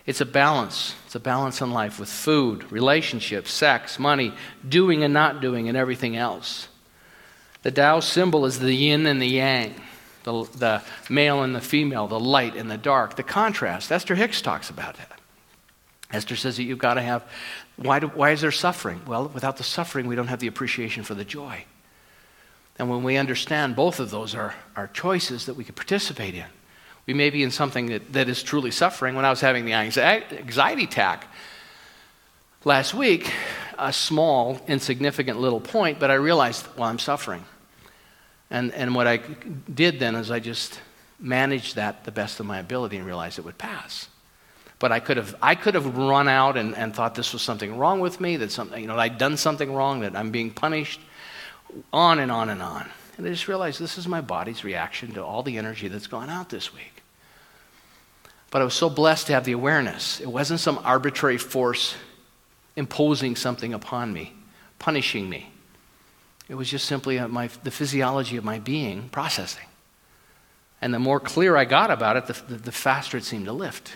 It's 0.06 0.21
a 0.21 0.26
balance. 0.26 0.93
It's 1.08 1.15
a 1.15 1.19
balance 1.19 1.62
in 1.62 1.71
life 1.71 2.00
with 2.00 2.10
food, 2.10 2.71
relationships, 2.71 3.52
sex, 3.52 3.97
money, 3.97 4.32
doing 4.67 5.04
and 5.04 5.13
not 5.13 5.41
doing, 5.41 5.69
and 5.69 5.78
everything 5.78 6.15
else. 6.15 6.67
The 7.63 7.71
Tao 7.71 8.00
symbol 8.00 8.45
is 8.45 8.60
the 8.60 8.74
yin 8.74 9.08
and 9.08 9.19
the 9.19 9.28
yang 9.28 9.74
the, 10.24 10.44
the 10.58 10.82
male 11.10 11.44
and 11.44 11.56
the 11.56 11.62
female, 11.62 12.08
the 12.08 12.20
light 12.20 12.56
and 12.56 12.70
the 12.70 12.78
dark, 12.78 13.16
the 13.16 13.24
contrast. 13.24 13.92
Esther 13.92 14.16
Hicks 14.16 14.42
talks 14.42 14.70
about 14.70 14.96
that. 14.98 15.20
Esther 16.12 16.36
says 16.36 16.58
that 16.58 16.64
you've 16.64 16.80
got 16.80 16.96
to 16.96 17.02
have, 17.02 17.24
why, 17.78 18.00
do, 18.00 18.08
why 18.08 18.32
is 18.32 18.42
there 18.42 18.52
suffering? 18.52 19.02
Well, 19.08 19.30
without 19.34 19.58
the 19.58 19.64
suffering, 19.64 20.08
we 20.08 20.16
don't 20.16 20.28
have 20.28 20.40
the 20.40 20.48
appreciation 20.48 21.04
for 21.04 21.16
the 21.16 21.24
joy. 21.24 21.66
And 22.78 22.90
when 22.90 23.04
we 23.04 23.18
understand 23.18 23.76
both 23.76 24.00
of 24.00 24.12
those 24.12 24.36
are, 24.36 24.56
are 24.76 24.88
choices 24.88 25.46
that 25.46 25.56
we 25.56 25.64
can 25.64 25.76
participate 25.76 26.36
in, 26.36 26.46
we 27.06 27.14
may 27.14 27.30
be 27.30 27.44
in 27.44 27.52
something 27.52 27.88
that, 27.88 28.14
that 28.14 28.30
is 28.30 28.44
truly 28.44 28.72
suffering. 28.72 29.16
When 29.16 29.26
I 29.26 29.30
was 29.30 29.42
having 29.42 29.66
the 29.66 29.74
anxiety 29.74 30.84
attack 30.84 31.28
last 32.64 32.94
week, 32.94 33.32
a 33.78 33.92
small, 33.92 34.60
insignificant 34.68 35.40
little 35.40 35.60
point, 35.60 36.00
but 36.00 36.12
I 36.12 36.16
realized, 36.16 36.68
well, 36.78 36.88
I'm 36.88 37.00
suffering. 37.00 37.44
And, 38.52 38.74
and 38.74 38.94
what 38.94 39.08
I 39.08 39.18
did 39.74 40.00
then 40.00 40.16
is 40.16 40.30
I 40.30 40.40
just 40.40 40.80
managed 41.20 41.78
that 41.78 42.04
the 42.04 42.12
best 42.12 42.40
of 42.40 42.46
my 42.46 42.60
ability 42.60 42.98
and 42.98 43.06
realized 43.06 43.40
it 43.40 43.46
would 43.46 43.58
pass. 43.58 44.10
But 44.78 44.92
I 44.92 45.00
could 45.00 45.18
have, 45.18 45.36
I 45.42 45.56
could 45.56 45.76
have 45.76 45.98
run 45.98 46.28
out 46.28 46.58
and, 46.58 46.76
and 46.76 46.94
thought 46.94 47.16
this 47.16 47.34
was 47.34 47.42
something 47.42 47.78
wrong 47.78 48.02
with 48.02 48.20
me, 48.20 48.38
that 48.38 48.52
something, 48.52 48.82
you 48.82 48.88
know, 48.88 48.98
I'd 48.98 49.18
done 49.18 49.38
something 49.38 49.74
wrong, 49.74 50.02
that 50.02 50.16
I'm 50.16 50.32
being 50.32 50.52
punished, 50.52 51.00
on 51.94 52.20
and 52.20 52.32
on 52.32 52.50
and 52.50 52.62
on. 52.62 52.90
And 53.18 53.26
I 53.26 53.30
just 53.30 53.48
realized 53.48 53.80
this 53.80 53.98
is 53.98 54.08
my 54.08 54.22
body's 54.22 54.64
reaction 54.64 55.14
to 55.14 55.24
all 55.24 55.44
the 55.44 55.58
energy 55.58 55.88
that's 55.88 56.08
gone 56.08 56.30
out 56.30 56.50
this 56.50 56.74
week. 56.74 57.04
But 58.50 58.62
I 58.62 58.66
was 58.66 58.74
so 58.74 58.90
blessed 58.90 59.28
to 59.28 59.34
have 59.34 59.46
the 59.46 59.52
awareness. 59.54 60.20
It 60.20 60.28
wasn't 60.28 60.60
some 60.60 60.80
arbitrary 60.84 61.38
force 61.38 61.96
imposing 62.76 63.36
something 63.36 63.74
upon 63.74 64.12
me, 64.12 64.34
punishing 64.80 65.30
me. 65.30 65.51
It 66.52 66.56
was 66.56 66.70
just 66.70 66.86
simply 66.86 67.18
my, 67.18 67.48
the 67.64 67.72
physiology 67.72 68.36
of 68.36 68.44
my 68.44 68.60
being 68.60 69.08
processing. 69.08 69.64
And 70.82 70.94
the 70.94 71.00
more 71.00 71.22
clear 71.22 71.56
I 71.56 71.64
got 71.64 71.90
about 71.90 72.18
it, 72.18 72.26
the, 72.26 72.56
the, 72.56 72.62
the 72.64 72.72
faster 72.74 73.16
it 73.16 73.24
seemed 73.24 73.46
to 73.46 73.54
lift. 73.54 73.96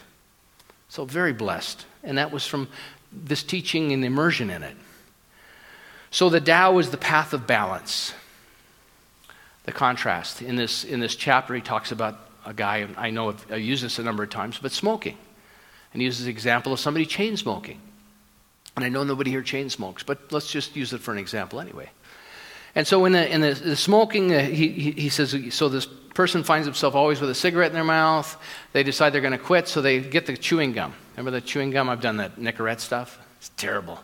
So, 0.87 1.03
very 1.03 1.33
blessed. 1.33 1.85
And 2.01 2.17
that 2.17 2.31
was 2.31 2.47
from 2.47 2.69
this 3.11 3.43
teaching 3.43 3.91
and 3.91 4.05
immersion 4.05 4.49
in 4.49 4.63
it. 4.63 4.77
So, 6.11 6.29
the 6.29 6.39
Tao 6.39 6.77
is 6.77 6.91
the 6.91 6.97
path 6.97 7.33
of 7.33 7.45
balance. 7.45 8.13
The 9.65 9.73
contrast. 9.73 10.41
In 10.41 10.55
this, 10.55 10.85
in 10.85 11.01
this 11.01 11.17
chapter, 11.17 11.55
he 11.55 11.61
talks 11.61 11.91
about 11.91 12.17
a 12.45 12.53
guy, 12.53 12.87
I 12.95 13.09
know 13.09 13.31
I've, 13.31 13.51
I've 13.51 13.61
used 13.61 13.83
this 13.83 13.99
a 13.99 14.03
number 14.03 14.23
of 14.23 14.29
times, 14.29 14.59
but 14.61 14.71
smoking. 14.71 15.17
And 15.91 16.01
he 16.01 16.05
uses 16.05 16.23
the 16.23 16.31
example 16.31 16.71
of 16.71 16.79
somebody 16.79 17.05
chain 17.05 17.35
smoking. 17.35 17.81
And 18.77 18.85
I 18.85 18.87
know 18.87 19.03
nobody 19.03 19.31
here 19.31 19.43
chain 19.43 19.69
smokes, 19.69 20.03
but 20.03 20.31
let's 20.31 20.49
just 20.49 20.77
use 20.77 20.93
it 20.93 21.01
for 21.01 21.11
an 21.11 21.17
example 21.17 21.59
anyway. 21.59 21.89
And 22.75 22.85
so 22.85 23.05
in 23.05 23.13
the, 23.13 23.33
in 23.33 23.41
the, 23.41 23.53
the 23.53 23.75
smoking, 23.75 24.33
uh, 24.33 24.41
he, 24.41 24.67
he, 24.91 25.09
says, 25.09 25.35
so 25.51 25.69
this 25.69 25.85
person 25.85 26.43
finds 26.43 26.67
himself 26.67 26.93
always 26.93 27.21
with 27.21 27.29
a 27.29 27.35
cigarette 27.35 27.71
in 27.71 27.73
their 27.73 27.85
mouth. 27.85 28.37
They 28.73 28.83
decide 28.83 29.11
they're 29.11 29.21
going 29.21 29.31
to 29.31 29.37
quit, 29.37 29.69
so 29.69 29.81
they 29.81 30.01
get 30.01 30.25
the 30.25 30.35
chewing 30.35 30.73
gum. 30.73 30.93
Remember 31.15 31.31
the 31.31 31.45
chewing 31.45 31.71
gum? 31.71 31.89
I've 31.89 32.01
done 32.01 32.17
that 32.17 32.35
Nicorette 32.35 32.81
stuff. 32.81 33.17
It's 33.37 33.49
terrible. 33.55 33.99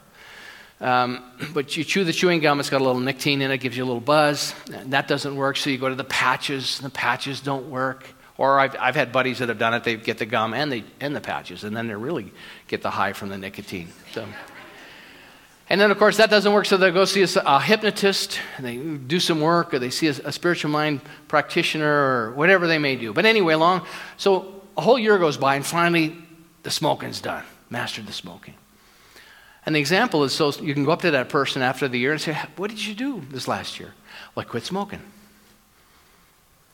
Um, 0.80 1.22
but 1.54 1.76
you 1.76 1.84
chew 1.84 2.06
the 2.06 2.14
chewing 2.14 2.40
gum, 2.40 2.60
it's 2.62 2.70
got 2.70 2.82
a 2.82 2.84
little 2.84 3.02
nicotine 3.02 3.42
in 3.42 3.52
it, 3.52 3.58
gives 3.58 3.76
you 3.76 3.84
a 3.84 3.86
little 3.86 4.02
buzz. 4.02 4.56
That 4.86 5.08
doesn't 5.10 5.36
work, 5.36 5.58
so 5.58 5.70
you 5.70 5.78
go 5.78 5.90
to 5.90 5.96
the 5.96 6.04
patches, 6.06 6.80
and 6.80 6.86
the 6.86 6.94
patches 6.94 7.42
don't 7.42 7.70
work. 7.70 8.08
Or 8.38 8.60
I've, 8.60 8.76
I've 8.80 8.96
had 8.96 9.12
buddies 9.12 9.40
that 9.40 9.50
have 9.50 9.60
done 9.60 9.74
it, 9.74 9.84
they 9.84 9.98
get 9.98 10.18
the 10.18 10.26
gum 10.26 10.54
and 10.54 10.72
the, 10.72 10.84
and 11.00 11.16
the 11.16 11.22
patches, 11.22 11.66
and 11.66 11.76
then 11.76 11.88
they 11.88 11.94
really 11.94 12.32
get 12.68 12.82
the 12.82 12.90
high 12.90 13.14
from 13.14 13.30
the 13.30 13.38
nicotine. 13.38 13.90
So. 14.14 14.26
And 15.72 15.80
then, 15.80 15.90
of 15.90 15.98
course, 15.98 16.18
that 16.18 16.30
doesn't 16.30 16.52
work, 16.52 16.66
so 16.66 16.76
they 16.76 16.92
go 16.92 17.06
see 17.06 17.24
a, 17.24 17.60
hypnotist, 17.62 18.42
and 18.58 18.66
they 18.66 18.76
do 18.76 19.22
some 19.22 19.40
work, 19.40 19.74
or 19.74 19.80
they 19.80 19.90
see 19.90 20.08
a, 20.08 20.12
a, 20.26 20.32
spiritual 20.34 20.70
mind 20.70 21.00
practitioner, 21.30 21.88
or 21.88 22.32
whatever 22.34 22.68
they 22.68 22.78
may 22.78 22.98
do. 22.98 23.14
But 23.14 23.26
anyway, 23.26 23.56
long, 23.56 23.86
so 24.18 24.64
a 24.76 24.82
whole 24.82 25.00
year 25.00 25.18
goes 25.18 25.38
by, 25.38 25.56
and 25.56 25.66
finally, 25.66 26.18
the 26.64 26.72
smoking's 26.72 27.22
done. 27.22 27.46
Mastered 27.70 28.06
the 28.06 28.12
smoking. 28.12 28.56
And 29.66 29.74
the 29.74 29.80
example 29.80 30.26
is 30.26 30.34
so 30.34 30.52
you 30.52 30.74
can 30.74 30.84
go 30.84 30.92
up 30.92 31.04
to 31.04 31.12
that 31.12 31.30
person 31.30 31.62
after 31.62 31.88
the 31.88 31.98
year 31.98 32.12
and 32.12 32.20
say, 32.20 32.38
What 32.58 32.70
did 32.70 32.86
you 32.86 32.94
do 32.94 33.22
this 33.30 33.48
last 33.48 33.80
year? 33.80 33.94
Well, 34.36 34.46
I 34.46 34.50
quit 34.50 34.66
smoking. 34.66 35.00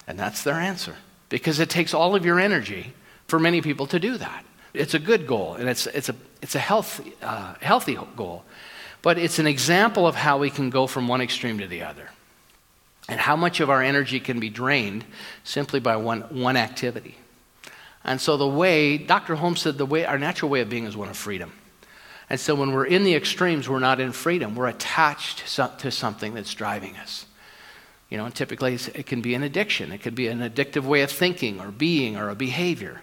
And 0.08 0.18
that's 0.18 0.42
their 0.42 0.56
answer. 0.56 0.96
Because 1.30 1.60
it 1.60 1.70
takes 1.70 1.94
all 1.94 2.16
of 2.16 2.26
your 2.26 2.40
energy 2.40 2.94
for 3.28 3.38
many 3.38 3.62
people 3.62 3.86
to 3.86 4.00
do 4.00 4.18
that. 4.18 4.44
It's 4.74 4.96
a 4.96 5.00
good 5.00 5.28
goal, 5.28 5.54
and 5.54 5.70
it's, 5.70 5.86
it's, 5.86 6.10
a, 6.10 6.16
it's 6.42 6.56
a 6.56 6.60
healthy, 6.60 7.14
uh, 7.22 7.54
healthy 7.62 7.96
goal. 8.16 8.44
But 9.02 9.18
it's 9.18 9.40
an 9.40 9.48
example 9.48 10.08
of 10.08 10.16
how 10.16 10.38
we 10.38 10.50
can 10.50 10.70
go 10.70 10.88
from 10.88 11.08
one 11.08 11.22
extreme 11.22 11.60
to 11.60 11.68
the 11.68 11.84
other 11.84 12.10
and 13.08 13.20
how 13.20 13.36
much 13.36 13.60
of 13.60 13.70
our 13.70 13.82
energy 13.82 14.20
can 14.20 14.40
be 14.40 14.50
drained 14.50 15.06
simply 15.44 15.80
by 15.80 15.96
one, 15.96 16.22
one 16.22 16.58
activity. 16.58 17.16
And 18.04 18.20
so 18.20 18.38
the 18.38 18.48
way, 18.48 18.98
Dr. 18.98 19.36
Holmes 19.36 19.62
said, 19.62 19.78
the 19.78 19.86
way, 19.86 20.06
our 20.06 20.18
natural 20.18 20.50
way 20.50 20.62
of 20.62 20.70
being 20.70 20.86
is 20.86 20.98
one 20.98 21.10
of 21.10 21.18
freedom. 21.18 21.52
And 22.30 22.40
so 22.40 22.56
when 22.56 22.72
we're 22.72 22.86
in 22.86 23.04
the 23.04 23.16
extremes, 23.16 23.70
we're 23.70 23.80
not 23.80 24.00
in 24.00 24.12
freedom. 24.12 24.56
We're 24.56 24.68
attached 24.68 25.48
to 25.48 25.92
something 25.92 26.34
that's 26.34 26.54
driving 26.54 26.98
us. 26.98 27.26
You 28.10 28.18
know, 28.18 28.26
and 28.26 28.36
typically 28.36 28.76
it 28.76 29.06
can 29.06 29.22
be 29.22 29.34
an 29.34 29.44
addiction. 29.44 29.92
It 29.92 30.00
could 30.00 30.16
be 30.16 30.28
an 30.28 30.40
addictive 30.40 30.84
way 30.84 31.02
of 31.02 31.12
thinking 31.12 31.60
or 31.60 31.72
being 31.72 32.18
or 32.18 32.30
a 32.30 32.36
behavior. 32.36 33.02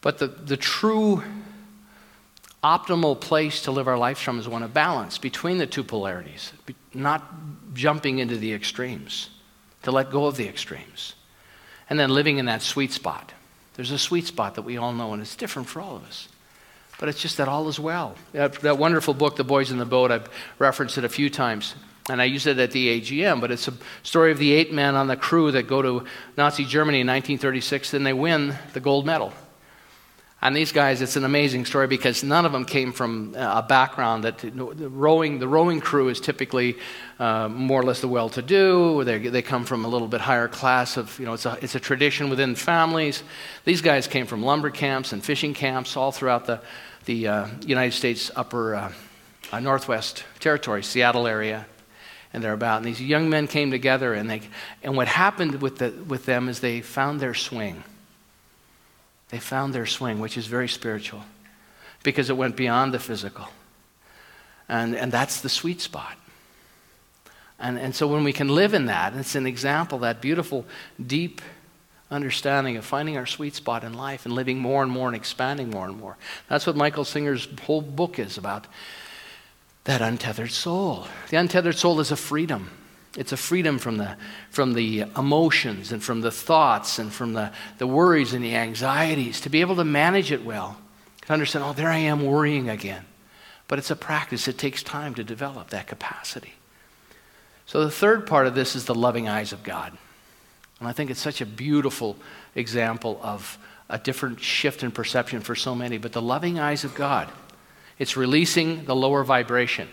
But 0.00 0.18
the, 0.18 0.26
the 0.26 0.56
true 0.56 1.22
optimal 2.62 3.20
place 3.20 3.62
to 3.62 3.72
live 3.72 3.88
our 3.88 3.98
lives 3.98 4.20
from 4.20 4.38
is 4.38 4.48
one 4.48 4.62
of 4.62 4.72
balance 4.72 5.18
between 5.18 5.58
the 5.58 5.66
two 5.66 5.82
polarities, 5.82 6.52
not 6.94 7.74
jumping 7.74 8.18
into 8.18 8.36
the 8.36 8.52
extremes, 8.52 9.30
to 9.82 9.90
let 9.90 10.10
go 10.10 10.26
of 10.26 10.36
the 10.36 10.48
extremes, 10.48 11.14
and 11.90 11.98
then 11.98 12.10
living 12.10 12.38
in 12.38 12.46
that 12.46 12.62
sweet 12.62 12.92
spot. 12.92 13.32
There's 13.74 13.90
a 13.90 13.98
sweet 13.98 14.26
spot 14.26 14.54
that 14.54 14.62
we 14.62 14.76
all 14.76 14.92
know, 14.92 15.12
and 15.12 15.22
it's 15.22 15.34
different 15.34 15.68
for 15.68 15.80
all 15.80 15.96
of 15.96 16.04
us. 16.04 16.28
But 17.00 17.08
it's 17.08 17.20
just 17.20 17.38
that 17.38 17.48
all 17.48 17.68
is 17.68 17.80
well. 17.80 18.14
That, 18.32 18.54
that 18.60 18.78
wonderful 18.78 19.14
book, 19.14 19.34
The 19.34 19.44
Boys 19.44 19.72
in 19.72 19.78
the 19.78 19.84
Boat, 19.84 20.12
I've 20.12 20.28
referenced 20.58 20.98
it 20.98 21.04
a 21.04 21.08
few 21.08 21.30
times, 21.30 21.74
and 22.08 22.22
I 22.22 22.26
use 22.26 22.46
it 22.46 22.58
at 22.58 22.70
the 22.70 23.00
AGM, 23.00 23.40
but 23.40 23.50
it's 23.50 23.66
a 23.66 23.74
story 24.04 24.30
of 24.30 24.38
the 24.38 24.52
eight 24.52 24.72
men 24.72 24.94
on 24.94 25.08
the 25.08 25.16
crew 25.16 25.50
that 25.50 25.66
go 25.66 25.82
to 25.82 26.04
Nazi 26.36 26.64
Germany 26.64 27.00
in 27.00 27.06
1936, 27.08 27.94
and 27.94 28.06
they 28.06 28.12
win 28.12 28.56
the 28.72 28.80
gold 28.80 29.04
medal. 29.04 29.32
And 30.44 30.56
these 30.56 30.72
guys, 30.72 31.00
it's 31.02 31.14
an 31.14 31.24
amazing 31.24 31.66
story 31.66 31.86
because 31.86 32.24
none 32.24 32.44
of 32.44 32.50
them 32.50 32.64
came 32.64 32.92
from 32.92 33.32
uh, 33.36 33.62
a 33.62 33.62
background 33.62 34.24
that 34.24 34.38
the 34.38 34.50
rowing, 34.88 35.38
the 35.38 35.46
rowing 35.46 35.80
crew 35.80 36.08
is 36.08 36.20
typically 36.20 36.78
uh, 37.20 37.48
more 37.48 37.80
or 37.80 37.84
less 37.84 38.00
the 38.00 38.08
well-to-do. 38.08 39.04
They, 39.04 39.18
they 39.18 39.42
come 39.42 39.64
from 39.64 39.84
a 39.84 39.88
little 39.88 40.08
bit 40.08 40.20
higher 40.20 40.48
class 40.48 40.96
of, 40.96 41.16
you 41.20 41.26
know, 41.26 41.34
it's 41.34 41.46
a, 41.46 41.56
it's 41.62 41.76
a 41.76 41.80
tradition 41.80 42.28
within 42.28 42.56
families. 42.56 43.22
These 43.64 43.82
guys 43.82 44.08
came 44.08 44.26
from 44.26 44.42
lumber 44.42 44.70
camps 44.70 45.12
and 45.12 45.22
fishing 45.24 45.54
camps 45.54 45.96
all 45.96 46.10
throughout 46.10 46.46
the, 46.46 46.60
the 47.04 47.28
uh, 47.28 47.46
United 47.64 47.92
States 47.92 48.28
upper 48.34 48.74
uh, 48.74 48.92
uh, 49.52 49.60
Northwest 49.60 50.24
Territory, 50.40 50.82
Seattle 50.82 51.28
area, 51.28 51.66
and 52.32 52.42
thereabout. 52.42 52.78
And 52.78 52.86
these 52.86 53.00
young 53.00 53.30
men 53.30 53.46
came 53.46 53.70
together, 53.70 54.12
and, 54.12 54.28
they, 54.28 54.40
and 54.82 54.96
what 54.96 55.06
happened 55.06 55.62
with, 55.62 55.78
the, 55.78 55.90
with 56.08 56.26
them 56.26 56.48
is 56.48 56.58
they 56.58 56.80
found 56.80 57.20
their 57.20 57.34
swing 57.34 57.84
they 59.32 59.38
found 59.40 59.74
their 59.74 59.86
swing, 59.86 60.20
which 60.20 60.36
is 60.36 60.46
very 60.46 60.68
spiritual 60.68 61.22
because 62.02 62.28
it 62.28 62.36
went 62.36 62.54
beyond 62.54 62.92
the 62.92 62.98
physical. 62.98 63.48
And, 64.68 64.94
and 64.94 65.10
that's 65.10 65.40
the 65.40 65.48
sweet 65.48 65.80
spot. 65.80 66.16
And, 67.58 67.78
and 67.78 67.94
so 67.94 68.06
when 68.06 68.24
we 68.24 68.34
can 68.34 68.48
live 68.48 68.74
in 68.74 68.86
that, 68.86 69.14
it's 69.14 69.34
an 69.34 69.46
example, 69.46 69.98
that 70.00 70.20
beautiful, 70.20 70.66
deep 71.04 71.40
understanding 72.10 72.76
of 72.76 72.84
finding 72.84 73.16
our 73.16 73.24
sweet 73.24 73.54
spot 73.54 73.84
in 73.84 73.94
life 73.94 74.26
and 74.26 74.34
living 74.34 74.58
more 74.58 74.82
and 74.82 74.92
more 74.92 75.08
and 75.08 75.16
expanding 75.16 75.70
more 75.70 75.86
and 75.86 75.98
more. 75.98 76.18
That's 76.48 76.66
what 76.66 76.76
Michael 76.76 77.04
Singer's 77.04 77.48
whole 77.62 77.80
book 77.80 78.18
is 78.18 78.36
about 78.36 78.66
that 79.84 80.02
untethered 80.02 80.50
soul. 80.50 81.06
The 81.30 81.38
untethered 81.38 81.78
soul 81.78 82.00
is 82.00 82.10
a 82.10 82.16
freedom. 82.16 82.70
It's 83.16 83.32
a 83.32 83.36
freedom 83.36 83.78
from 83.78 83.98
the, 83.98 84.16
from 84.50 84.72
the 84.72 85.00
emotions 85.16 85.92
and 85.92 86.02
from 86.02 86.22
the 86.22 86.30
thoughts 86.30 86.98
and 86.98 87.12
from 87.12 87.34
the, 87.34 87.52
the 87.78 87.86
worries 87.86 88.32
and 88.32 88.42
the 88.42 88.54
anxieties, 88.54 89.40
to 89.42 89.50
be 89.50 89.60
able 89.60 89.76
to 89.76 89.84
manage 89.84 90.32
it 90.32 90.44
well, 90.44 90.78
to 91.26 91.32
understand, 91.32 91.64
oh, 91.64 91.72
there 91.72 91.90
I 91.90 91.98
am 91.98 92.24
worrying 92.24 92.70
again. 92.70 93.04
But 93.68 93.78
it's 93.78 93.90
a 93.90 93.96
practice, 93.96 94.48
it 94.48 94.58
takes 94.58 94.82
time 94.82 95.14
to 95.14 95.24
develop 95.24 95.70
that 95.70 95.86
capacity. 95.86 96.54
So 97.66 97.84
the 97.84 97.90
third 97.90 98.26
part 98.26 98.46
of 98.46 98.54
this 98.54 98.74
is 98.74 98.86
the 98.86 98.94
loving 98.94 99.28
eyes 99.28 99.52
of 99.52 99.62
God. 99.62 99.96
And 100.78 100.88
I 100.88 100.92
think 100.92 101.10
it's 101.10 101.20
such 101.20 101.40
a 101.40 101.46
beautiful 101.46 102.16
example 102.54 103.20
of 103.22 103.58
a 103.88 103.98
different 103.98 104.40
shift 104.40 104.82
in 104.82 104.90
perception 104.90 105.40
for 105.40 105.54
so 105.54 105.74
many. 105.74 105.98
But 105.98 106.12
the 106.12 106.22
loving 106.22 106.58
eyes 106.58 106.82
of 106.82 106.94
God, 106.94 107.30
it's 107.98 108.16
releasing 108.16 108.84
the 108.86 108.96
lower 108.96 109.22
vibration. 109.22 109.88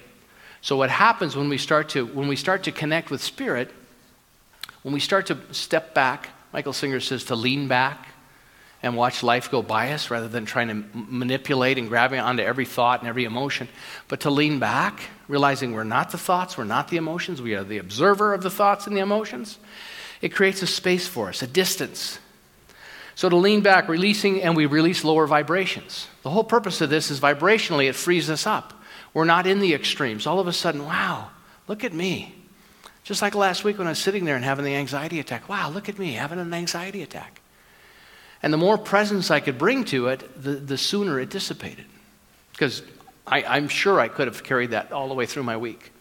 So 0.61 0.75
what 0.75 0.89
happens 0.89 1.35
when 1.35 1.49
we 1.49 1.57
start 1.57 1.89
to 1.89 2.05
when 2.05 2.27
we 2.27 2.35
start 2.35 2.63
to 2.63 2.71
connect 2.71 3.09
with 3.09 3.21
spirit, 3.21 3.71
when 4.83 4.93
we 4.93 4.99
start 4.99 5.27
to 5.27 5.37
step 5.51 5.93
back, 5.93 6.29
Michael 6.53 6.73
Singer 6.73 6.99
says 6.99 7.25
to 7.25 7.35
lean 7.35 7.67
back 7.67 8.07
and 8.81 8.95
watch 8.95 9.23
life 9.23 9.51
go 9.51 9.61
by 9.61 9.91
us 9.91 10.09
rather 10.09 10.27
than 10.27 10.45
trying 10.45 10.67
to 10.69 10.83
manipulate 10.93 11.77
and 11.77 11.89
grabbing 11.89 12.19
onto 12.19 12.43
every 12.43 12.65
thought 12.65 13.01
and 13.01 13.09
every 13.09 13.25
emotion, 13.25 13.67
but 14.07 14.21
to 14.21 14.29
lean 14.29 14.59
back, 14.59 15.01
realizing 15.27 15.73
we're 15.73 15.83
not 15.83 16.11
the 16.11 16.17
thoughts, 16.17 16.57
we're 16.57 16.63
not 16.63 16.87
the 16.87 16.97
emotions, 16.97 17.41
we 17.41 17.55
are 17.55 17.63
the 17.63 17.77
observer 17.77 18.33
of 18.33 18.41
the 18.41 18.49
thoughts 18.49 18.87
and 18.87 18.95
the 18.95 19.01
emotions. 19.01 19.57
It 20.21 20.29
creates 20.29 20.61
a 20.61 20.67
space 20.67 21.07
for 21.07 21.29
us, 21.29 21.41
a 21.41 21.47
distance. 21.47 22.19
So 23.15 23.27
to 23.27 23.35
lean 23.35 23.61
back, 23.61 23.89
releasing, 23.89 24.41
and 24.41 24.55
we 24.55 24.65
release 24.65 25.03
lower 25.03 25.27
vibrations. 25.27 26.07
The 26.23 26.29
whole 26.29 26.45
purpose 26.45 26.79
of 26.79 26.89
this 26.89 27.11
is 27.11 27.19
vibrationally, 27.19 27.89
it 27.89 27.95
frees 27.95 28.29
us 28.29 28.47
up. 28.47 28.78
We're 29.13 29.25
not 29.25 29.47
in 29.47 29.59
the 29.59 29.73
extremes. 29.73 30.27
All 30.27 30.39
of 30.39 30.47
a 30.47 30.53
sudden, 30.53 30.85
wow, 30.85 31.29
look 31.67 31.83
at 31.83 31.93
me. 31.93 32.35
Just 33.03 33.21
like 33.21 33.33
last 33.33 33.63
week 33.63 33.77
when 33.77 33.87
I 33.87 33.91
was 33.91 33.99
sitting 33.99 34.25
there 34.25 34.35
and 34.35 34.45
having 34.45 34.65
the 34.65 34.75
anxiety 34.75 35.19
attack. 35.19 35.49
Wow, 35.49 35.69
look 35.69 35.89
at 35.89 35.97
me 35.97 36.13
having 36.13 36.39
an 36.39 36.53
anxiety 36.53 37.01
attack. 37.01 37.41
And 38.43 38.53
the 38.53 38.57
more 38.57 38.77
presence 38.77 39.31
I 39.31 39.39
could 39.39 39.57
bring 39.57 39.83
to 39.85 40.07
it, 40.07 40.41
the, 40.41 40.51
the 40.51 40.77
sooner 40.77 41.19
it 41.19 41.29
dissipated. 41.29 41.85
Because 42.51 42.83
I'm 43.25 43.67
sure 43.67 43.99
I 43.99 44.07
could 44.07 44.27
have 44.27 44.43
carried 44.43 44.71
that 44.71 44.91
all 44.91 45.07
the 45.07 45.13
way 45.13 45.25
through 45.25 45.43
my 45.43 45.57
week. 45.57 45.91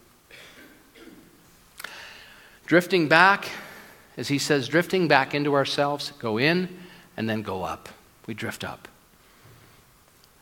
Drifting 2.65 3.07
back, 3.07 3.49
as 4.15 4.27
he 4.27 4.37
says, 4.37 4.67
drifting 4.67 5.07
back 5.07 5.33
into 5.33 5.55
ourselves, 5.55 6.13
go 6.19 6.37
in 6.37 6.77
and 7.17 7.27
then 7.27 7.41
go 7.41 7.63
up. 7.63 7.89
We 8.27 8.35
drift 8.35 8.63
up 8.63 8.87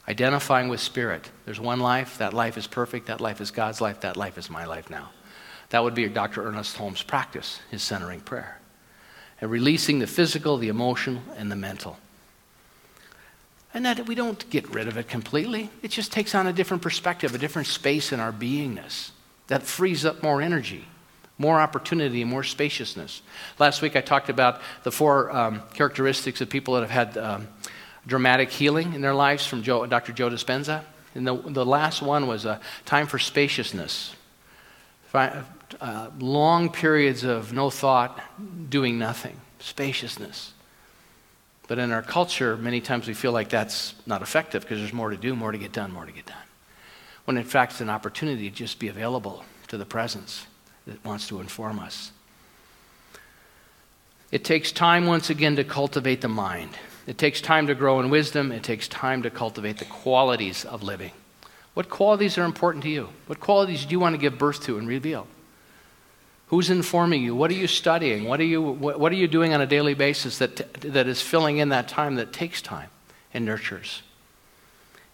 identifying 0.07 0.69
with 0.69 0.79
spirit. 0.79 1.29
There's 1.45 1.59
one 1.59 1.79
life, 1.79 2.17
that 2.19 2.33
life 2.33 2.57
is 2.57 2.67
perfect, 2.67 3.07
that 3.07 3.21
life 3.21 3.41
is 3.41 3.51
God's 3.51 3.81
life, 3.81 4.01
that 4.01 4.17
life 4.17 4.37
is 4.37 4.49
my 4.49 4.65
life 4.65 4.89
now. 4.89 5.09
That 5.69 5.83
would 5.83 5.95
be 5.95 6.07
Dr. 6.07 6.47
Ernest 6.47 6.77
Holmes' 6.77 7.03
practice, 7.03 7.59
his 7.69 7.83
centering 7.83 8.21
prayer. 8.21 8.59
And 9.41 9.51
releasing 9.51 9.99
the 9.99 10.07
physical, 10.07 10.57
the 10.57 10.69
emotional, 10.69 11.21
and 11.35 11.51
the 11.51 11.55
mental. 11.55 11.97
And 13.73 13.85
that 13.85 14.07
we 14.07 14.15
don't 14.15 14.49
get 14.49 14.67
rid 14.73 14.87
of 14.87 14.97
it 14.97 15.09
completely. 15.09 15.69
It 15.83 15.91
just 15.91 16.11
takes 16.11 16.33
on 16.33 16.47
a 16.47 16.53
different 16.53 16.81
perspective, 16.81 17.35
a 17.35 17.37
different 17.37 17.67
space 17.67 18.11
in 18.11 18.19
our 18.19 18.31
beingness 18.31 19.11
that 19.47 19.63
frees 19.63 20.05
up 20.05 20.23
more 20.23 20.41
energy, 20.41 20.85
more 21.37 21.59
opportunity, 21.59 22.23
more 22.23 22.43
spaciousness. 22.43 23.21
Last 23.59 23.81
week 23.81 23.95
I 23.95 24.01
talked 24.01 24.29
about 24.29 24.61
the 24.83 24.91
four 24.91 25.35
um, 25.35 25.61
characteristics 25.73 26.41
of 26.41 26.49
people 26.49 26.73
that 26.75 26.89
have 26.89 27.13
had 27.13 27.17
um, 27.17 27.47
dramatic 28.07 28.49
healing 28.49 28.93
in 28.93 29.01
their 29.01 29.13
lives 29.13 29.45
from 29.45 29.61
Joe, 29.61 29.85
Dr. 29.85 30.13
Joe 30.13 30.29
Dispenza. 30.29 30.83
And 31.13 31.27
the, 31.27 31.35
the 31.35 31.65
last 31.65 32.01
one 32.01 32.25
was 32.27 32.45
a 32.45 32.59
time 32.85 33.05
for 33.05 33.19
spaciousness. 33.19 34.15
Uh, 35.13 36.09
long 36.19 36.71
periods 36.71 37.23
of 37.23 37.51
no 37.51 37.69
thought, 37.69 38.21
doing 38.69 38.97
nothing, 38.97 39.35
spaciousness. 39.59 40.53
But 41.67 41.79
in 41.79 41.91
our 41.91 42.01
culture, 42.01 42.55
many 42.55 42.79
times 42.79 43.07
we 43.07 43.13
feel 43.13 43.33
like 43.33 43.49
that's 43.49 43.93
not 44.05 44.21
effective 44.21 44.61
because 44.61 44.79
there's 44.79 44.93
more 44.93 45.09
to 45.09 45.17
do, 45.17 45.35
more 45.35 45.51
to 45.51 45.57
get 45.57 45.73
done, 45.73 45.91
more 45.91 46.05
to 46.05 46.11
get 46.11 46.25
done. 46.25 46.37
When 47.25 47.35
in 47.35 47.43
fact, 47.43 47.73
it's 47.73 47.81
an 47.81 47.89
opportunity 47.89 48.49
to 48.49 48.55
just 48.55 48.79
be 48.79 48.87
available 48.87 49.43
to 49.67 49.77
the 49.77 49.85
presence 49.85 50.47
that 50.85 51.03
wants 51.03 51.27
to 51.27 51.41
inform 51.41 51.79
us. 51.79 52.11
It 54.31 54.45
takes 54.45 54.71
time, 54.71 55.05
once 55.07 55.29
again, 55.29 55.55
to 55.57 55.63
cultivate 55.63 56.21
the 56.21 56.29
mind. 56.29 56.71
It 57.07 57.17
takes 57.17 57.39
time 57.39 57.67
to 57.67 57.75
grow 57.75 58.01
in 58.01 58.09
wisdom. 58.09 58.51
It 58.51 58.63
takes 58.63 58.87
time 58.87 59.23
to 59.23 59.29
cultivate 59.29 59.77
the 59.77 59.85
qualities 59.85 60.65
of 60.65 60.83
living. 60.83 61.11
What 61.73 61.89
qualities 61.89 62.37
are 62.37 62.43
important 62.43 62.83
to 62.83 62.89
you? 62.89 63.09
What 63.27 63.39
qualities 63.39 63.85
do 63.85 63.91
you 63.91 63.99
want 63.99 64.13
to 64.13 64.21
give 64.21 64.37
birth 64.37 64.61
to 64.63 64.77
and 64.77 64.87
reveal? 64.87 65.25
Who's 66.47 66.69
informing 66.69 67.23
you? 67.23 67.33
What 67.35 67.49
are 67.49 67.55
you 67.55 67.67
studying? 67.67 68.25
What 68.25 68.39
are 68.39 68.45
you, 68.45 68.61
what, 68.61 68.99
what 68.99 69.11
are 69.11 69.15
you 69.15 69.27
doing 69.27 69.53
on 69.53 69.61
a 69.61 69.65
daily 69.65 69.93
basis 69.93 70.37
that, 70.39 70.55
that 70.81 71.07
is 71.07 71.21
filling 71.21 71.57
in 71.57 71.69
that 71.69 71.87
time 71.87 72.15
that 72.15 72.33
takes 72.33 72.61
time 72.61 72.89
and 73.33 73.45
nurtures? 73.45 74.01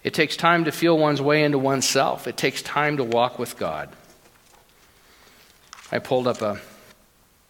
It 0.04 0.14
takes 0.14 0.36
time 0.36 0.66
to 0.66 0.72
feel 0.72 0.98
one's 0.98 1.22
way 1.22 1.44
into 1.44 1.60
oneself. 1.60 2.28
It 2.28 2.38
takes 2.38 2.62
time 2.62 2.98
to 2.98 3.04
walk 3.04 3.38
with 3.38 3.58
God. 3.58 3.90
I 5.92 6.00
pulled 6.00 6.28
up 6.28 6.42
a 6.42 6.60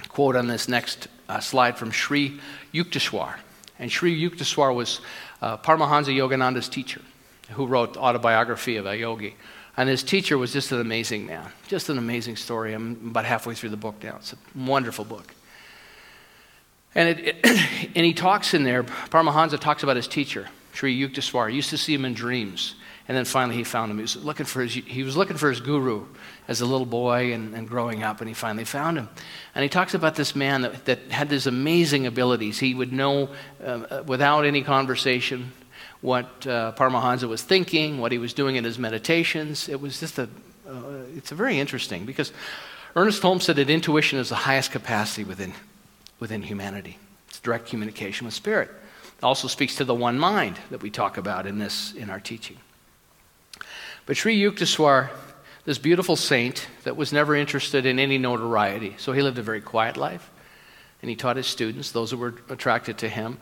quote 0.10 0.36
on 0.36 0.48
this 0.48 0.68
next 0.68 1.08
uh, 1.30 1.40
slide 1.40 1.78
from 1.78 1.92
Sri 1.92 2.40
Yukteswar. 2.74 3.36
And 3.80 3.92
Sri 3.92 4.20
Yukteswar 4.20 4.74
was 4.74 5.02
uh, 5.42 5.58
Paramahansa 5.58 6.16
Yogananda's 6.16 6.70
teacher 6.70 7.02
who 7.52 7.66
wrote 7.66 7.98
autobiography 7.98 8.78
of 8.78 8.86
a 8.86 8.98
yogi. 8.98 9.36
And 9.76 9.90
his 9.90 10.04
teacher 10.04 10.38
was 10.38 10.54
just 10.54 10.72
an 10.72 10.80
amazing 10.80 11.26
man, 11.26 11.52
just 11.68 11.90
an 11.90 11.98
amazing 11.98 12.36
story. 12.36 12.74
I'm 12.74 13.08
about 13.08 13.26
halfway 13.26 13.56
through 13.56 13.70
the 13.70 13.78
book 13.78 14.04
now. 14.04 14.18
It's 14.18 14.34
a 14.34 14.38
wonderful 14.56 15.04
book. 15.04 15.34
And, 16.96 17.10
it, 17.10 17.20
it, 17.44 17.46
and 17.96 18.06
he 18.06 18.14
talks 18.14 18.54
in 18.54 18.64
there, 18.64 18.84
Paramahansa 18.84 19.60
talks 19.60 19.82
about 19.82 19.96
his 19.96 20.08
teacher, 20.08 20.50
Sri 20.74 20.98
Yukteswar. 20.98 21.50
He 21.50 21.56
used 21.56 21.72
to 21.72 21.78
see 21.78 21.94
him 21.94 22.06
in 22.06 22.14
dreams. 22.14 22.76
And 23.08 23.18
then 23.18 23.26
finally 23.26 23.58
he 23.58 23.64
found 23.66 23.92
him. 23.92 23.98
He 23.98 24.04
was 24.04 24.16
looking 24.16 24.46
for 24.46 24.62
his, 24.62 24.74
he 24.74 25.04
was 25.04 25.18
looking 25.18 25.36
for 25.36 25.50
his 25.50 25.60
guru 25.60 26.06
as 26.48 26.62
a 26.62 26.66
little 26.66 26.86
boy 26.86 27.34
and, 27.34 27.54
and 27.54 27.68
growing 27.68 28.02
up, 28.02 28.22
and 28.22 28.28
he 28.28 28.34
finally 28.34 28.64
found 28.64 28.98
him. 28.98 29.10
And 29.56 29.64
he 29.64 29.70
talks 29.70 29.94
about 29.94 30.16
this 30.16 30.36
man 30.36 30.62
that, 30.62 30.86
that 30.86 31.12
had 31.12 31.30
these 31.30 31.46
amazing 31.46 32.08
abilities. 32.08 32.60
He 32.60 32.74
would 32.74 32.94
know 32.94 33.30
uh, 33.64 34.04
without 34.06 34.46
any 34.46 34.62
conversation 34.62 35.52
what 36.00 36.26
uh, 36.48 36.74
Paramahansa 36.78 37.28
was 37.28 37.42
thinking, 37.42 38.00
what 38.00 38.12
he 38.12 38.18
was 38.18 38.34
doing 38.34 38.56
in 38.56 38.64
his 38.64 38.80
meditations. 38.80 39.68
It 39.68 39.82
was 39.82 40.00
just 40.00 40.18
a, 40.20 40.30
uh, 40.68 41.04
it's 41.16 41.32
a 41.32 41.36
very 41.36 41.60
interesting 41.60 42.06
because 42.06 42.32
Ernest 42.96 43.22
Holmes 43.22 43.44
said 43.46 43.58
that 43.58 43.70
intuition 43.70 44.20
is 44.20 44.30
the 44.30 44.36
highest 44.36 44.72
capacity 44.72 45.24
within, 45.24 45.54
within 46.20 46.42
humanity. 46.42 47.00
It's 47.28 47.40
direct 47.40 47.68
communication 47.68 48.26
with 48.26 48.34
spirit. 48.34 48.70
It 49.18 49.24
also 49.24 49.48
speaks 49.48 49.76
to 49.78 49.86
the 49.86 49.96
one 49.96 50.20
mind 50.20 50.58
that 50.70 50.82
we 50.82 50.90
talk 50.90 51.18
about 51.18 51.48
in 51.48 51.58
this, 51.58 51.94
in 51.94 52.10
our 52.10 52.20
teaching. 52.20 52.58
But 54.06 54.18
Sri 54.18 54.40
Yukteswar, 54.40 55.10
this 55.66 55.78
beautiful 55.78 56.16
saint 56.16 56.68
that 56.84 56.98
was 56.98 57.14
never 57.14 57.36
interested 57.36 57.86
in 57.86 58.00
any 58.00 58.18
notoriety, 58.18 58.96
so 58.98 59.14
he 59.14 59.22
lived 59.22 59.38
a 59.38 59.44
very 59.44 59.62
quiet 59.62 59.98
life. 59.98 60.30
And 61.02 61.10
he 61.10 61.16
taught 61.16 61.36
his 61.36 61.48
students, 61.48 61.92
those 61.92 62.12
who 62.12 62.18
were 62.18 62.36
attracted 62.50 62.98
to 63.00 63.10
him, 63.10 63.38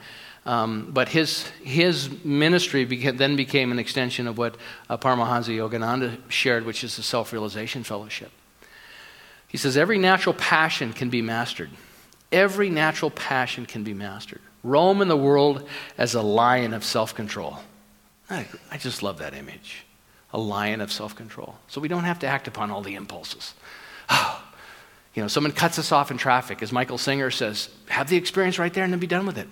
um, 0.46 0.90
but 0.92 1.10
his, 1.10 1.48
his 1.64 2.10
ministry 2.24 2.84
then 2.86 3.36
became 3.36 3.72
an 3.72 3.78
extension 3.78 4.28
of 4.28 4.38
what 4.38 4.58
uh, 4.90 4.98
Paramahansa 4.98 5.56
Yogananda 5.56 6.18
shared, 6.30 6.66
which 6.66 6.84
is 6.84 6.96
the 6.96 7.04
Self 7.04 7.32
Realization 7.32 7.84
Fellowship. 7.84 8.32
He 9.48 9.58
says, 9.58 9.78
Every 9.78 10.00
natural 10.00 10.34
passion 10.34 10.94
can 10.94 11.10
be 11.10 11.22
mastered. 11.22 11.70
Every 12.32 12.70
natural 12.70 13.12
passion 13.12 13.66
can 13.66 13.84
be 13.84 13.94
mastered. 13.94 14.42
Roam 14.64 15.02
in 15.02 15.08
the 15.08 15.18
world 15.18 15.68
as 15.98 16.16
a 16.16 16.22
lion 16.22 16.74
of 16.74 16.84
self 16.84 17.14
control. 17.14 17.60
I, 18.30 18.48
I 18.72 18.78
just 18.78 19.04
love 19.04 19.20
that 19.20 19.36
image. 19.36 19.86
A 20.34 20.40
lion 20.40 20.82
of 20.82 20.92
self 20.92 21.16
control. 21.16 21.56
So 21.68 21.82
we 21.82 21.88
don't 21.88 22.06
have 22.06 22.20
to 22.20 22.28
act 22.28 22.48
upon 22.48 22.72
all 22.72 22.82
the 22.82 22.96
impulses. 22.96 23.54
You 25.14 25.22
know, 25.22 25.28
someone 25.28 25.52
cuts 25.52 25.78
us 25.78 25.92
off 25.92 26.10
in 26.10 26.18
traffic, 26.18 26.64
as 26.64 26.72
Michael 26.72 26.98
Singer 26.98 27.32
says, 27.32 27.68
have 27.90 28.08
the 28.08 28.16
experience 28.16 28.58
right 28.58 28.74
there 28.74 28.86
and 28.86 28.94
then 28.94 29.00
be 29.02 29.08
done 29.08 29.26
with 29.26 29.38
it. 29.38 29.50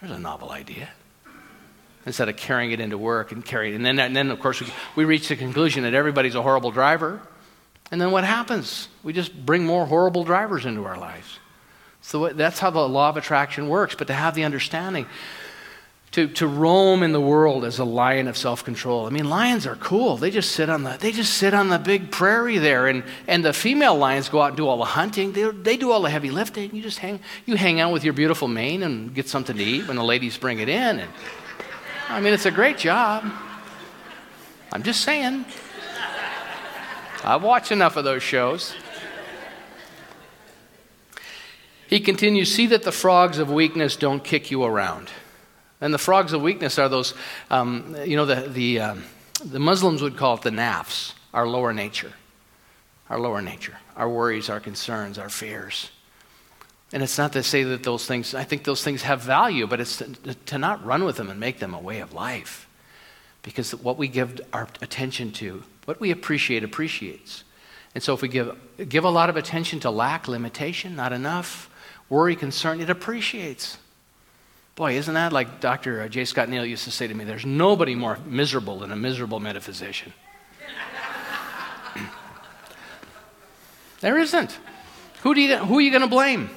There's 0.00 0.12
a 0.12 0.18
novel 0.20 0.52
idea. 0.52 0.88
Instead 2.06 2.28
of 2.28 2.36
carrying 2.36 2.70
it 2.70 2.78
into 2.78 2.96
work 2.96 3.32
and 3.32 3.44
carrying 3.44 3.74
it. 3.74 3.76
And 3.76 3.84
then, 3.84 3.98
and 3.98 4.14
then 4.14 4.30
of 4.30 4.38
course, 4.38 4.60
we, 4.60 4.68
we 4.94 5.04
reach 5.04 5.28
the 5.28 5.36
conclusion 5.36 5.82
that 5.82 5.94
everybody's 5.94 6.36
a 6.36 6.42
horrible 6.42 6.70
driver. 6.70 7.20
And 7.90 8.00
then 8.00 8.12
what 8.12 8.22
happens? 8.24 8.88
We 9.02 9.12
just 9.12 9.34
bring 9.44 9.66
more 9.66 9.84
horrible 9.84 10.22
drivers 10.22 10.64
into 10.64 10.84
our 10.84 10.96
lives. 10.96 11.40
So 12.00 12.28
that's 12.28 12.58
how 12.60 12.70
the 12.70 12.88
law 12.88 13.08
of 13.08 13.16
attraction 13.16 13.68
works. 13.68 13.94
But 13.94 14.06
to 14.06 14.14
have 14.14 14.34
the 14.34 14.44
understanding, 14.44 15.06
to, 16.12 16.26
to 16.26 16.46
roam 16.46 17.02
in 17.02 17.12
the 17.12 17.20
world 17.20 17.64
as 17.64 17.78
a 17.78 17.84
lion 17.84 18.28
of 18.28 18.36
self-control. 18.36 19.06
I 19.06 19.10
mean, 19.10 19.28
lions 19.28 19.66
are 19.66 19.76
cool. 19.76 20.16
They 20.16 20.30
just 20.30 20.52
sit 20.52 20.70
on 20.70 20.82
the 20.82 20.96
they 20.98 21.12
just 21.12 21.34
sit 21.34 21.52
on 21.52 21.68
the 21.68 21.78
big 21.78 22.10
prairie 22.10 22.58
there, 22.58 22.86
and, 22.86 23.04
and 23.26 23.44
the 23.44 23.52
female 23.52 23.94
lions 23.94 24.28
go 24.28 24.40
out 24.40 24.48
and 24.48 24.56
do 24.56 24.66
all 24.66 24.78
the 24.78 24.84
hunting. 24.84 25.32
They, 25.32 25.50
they 25.50 25.76
do 25.76 25.92
all 25.92 26.00
the 26.00 26.10
heavy 26.10 26.30
lifting. 26.30 26.74
You 26.74 26.82
just 26.82 26.98
hang 26.98 27.20
you 27.44 27.56
hang 27.56 27.80
out 27.80 27.92
with 27.92 28.04
your 28.04 28.14
beautiful 28.14 28.48
mane 28.48 28.82
and 28.82 29.14
get 29.14 29.28
something 29.28 29.56
to 29.56 29.62
eat 29.62 29.86
when 29.86 29.96
the 29.96 30.04
ladies 30.04 30.38
bring 30.38 30.60
it 30.60 30.68
in. 30.68 31.00
And 31.00 31.10
I 32.08 32.20
mean, 32.20 32.32
it's 32.32 32.46
a 32.46 32.50
great 32.50 32.78
job. 32.78 33.30
I'm 34.72 34.82
just 34.82 35.02
saying. 35.02 35.44
I've 37.24 37.42
watched 37.42 37.72
enough 37.72 37.96
of 37.96 38.04
those 38.04 38.22
shows. 38.22 38.74
He 41.88 42.00
continues, 42.00 42.54
see 42.54 42.66
that 42.66 42.82
the 42.82 42.92
frogs 42.92 43.38
of 43.38 43.50
weakness 43.50 43.96
don't 43.96 44.22
kick 44.22 44.50
you 44.50 44.62
around. 44.62 45.10
And 45.80 45.94
the 45.94 45.98
frogs 45.98 46.32
of 46.32 46.42
weakness 46.42 46.78
are 46.78 46.88
those, 46.88 47.14
um, 47.50 47.96
you 48.04 48.16
know, 48.16 48.26
the, 48.26 48.48
the, 48.48 48.80
um, 48.80 49.04
the 49.44 49.60
Muslims 49.60 50.02
would 50.02 50.16
call 50.16 50.34
it 50.34 50.42
the 50.42 50.50
nafs, 50.50 51.14
our 51.32 51.46
lower 51.46 51.72
nature. 51.72 52.12
Our 53.10 53.18
lower 53.18 53.40
nature, 53.40 53.78
our 53.96 54.08
worries, 54.08 54.50
our 54.50 54.60
concerns, 54.60 55.18
our 55.18 55.30
fears. 55.30 55.90
And 56.92 57.02
it's 57.02 57.16
not 57.16 57.32
to 57.32 57.42
say 57.42 57.64
that 57.64 57.82
those 57.82 58.06
things, 58.06 58.34
I 58.34 58.44
think 58.44 58.64
those 58.64 58.82
things 58.82 59.02
have 59.02 59.22
value, 59.22 59.66
but 59.66 59.80
it's 59.80 59.96
to, 59.98 60.34
to 60.34 60.58
not 60.58 60.84
run 60.84 61.04
with 61.04 61.16
them 61.16 61.30
and 61.30 61.40
make 61.40 61.58
them 61.58 61.72
a 61.72 61.80
way 61.80 62.00
of 62.00 62.12
life. 62.12 62.68
Because 63.42 63.74
what 63.74 63.96
we 63.96 64.08
give 64.08 64.40
our 64.52 64.68
attention 64.82 65.32
to, 65.32 65.62
what 65.86 66.00
we 66.00 66.10
appreciate, 66.10 66.64
appreciates. 66.64 67.44
And 67.94 68.02
so 68.02 68.12
if 68.12 68.20
we 68.20 68.28
give, 68.28 68.54
give 68.88 69.04
a 69.04 69.10
lot 69.10 69.30
of 69.30 69.36
attention 69.36 69.80
to 69.80 69.90
lack, 69.90 70.28
limitation, 70.28 70.94
not 70.94 71.12
enough, 71.14 71.70
worry, 72.10 72.36
concern, 72.36 72.80
it 72.80 72.90
appreciates. 72.90 73.78
Boy, 74.78 74.96
isn't 74.96 75.14
that 75.14 75.32
like 75.32 75.58
Dr. 75.58 76.02
Uh, 76.02 76.08
J. 76.08 76.24
Scott 76.24 76.48
Neal 76.48 76.64
used 76.64 76.84
to 76.84 76.92
say 76.92 77.08
to 77.08 77.14
me? 77.14 77.24
There's 77.24 77.44
nobody 77.44 77.96
more 77.96 78.16
miserable 78.24 78.78
than 78.78 78.92
a 78.92 78.96
miserable 78.96 79.40
metaphysician. 79.40 80.12
there 84.00 84.16
isn't. 84.18 84.56
Who, 85.22 85.34
do 85.34 85.40
you, 85.40 85.56
who 85.56 85.78
are 85.78 85.80
you 85.80 85.90
going 85.90 86.02
to 86.02 86.06
blame 86.06 86.48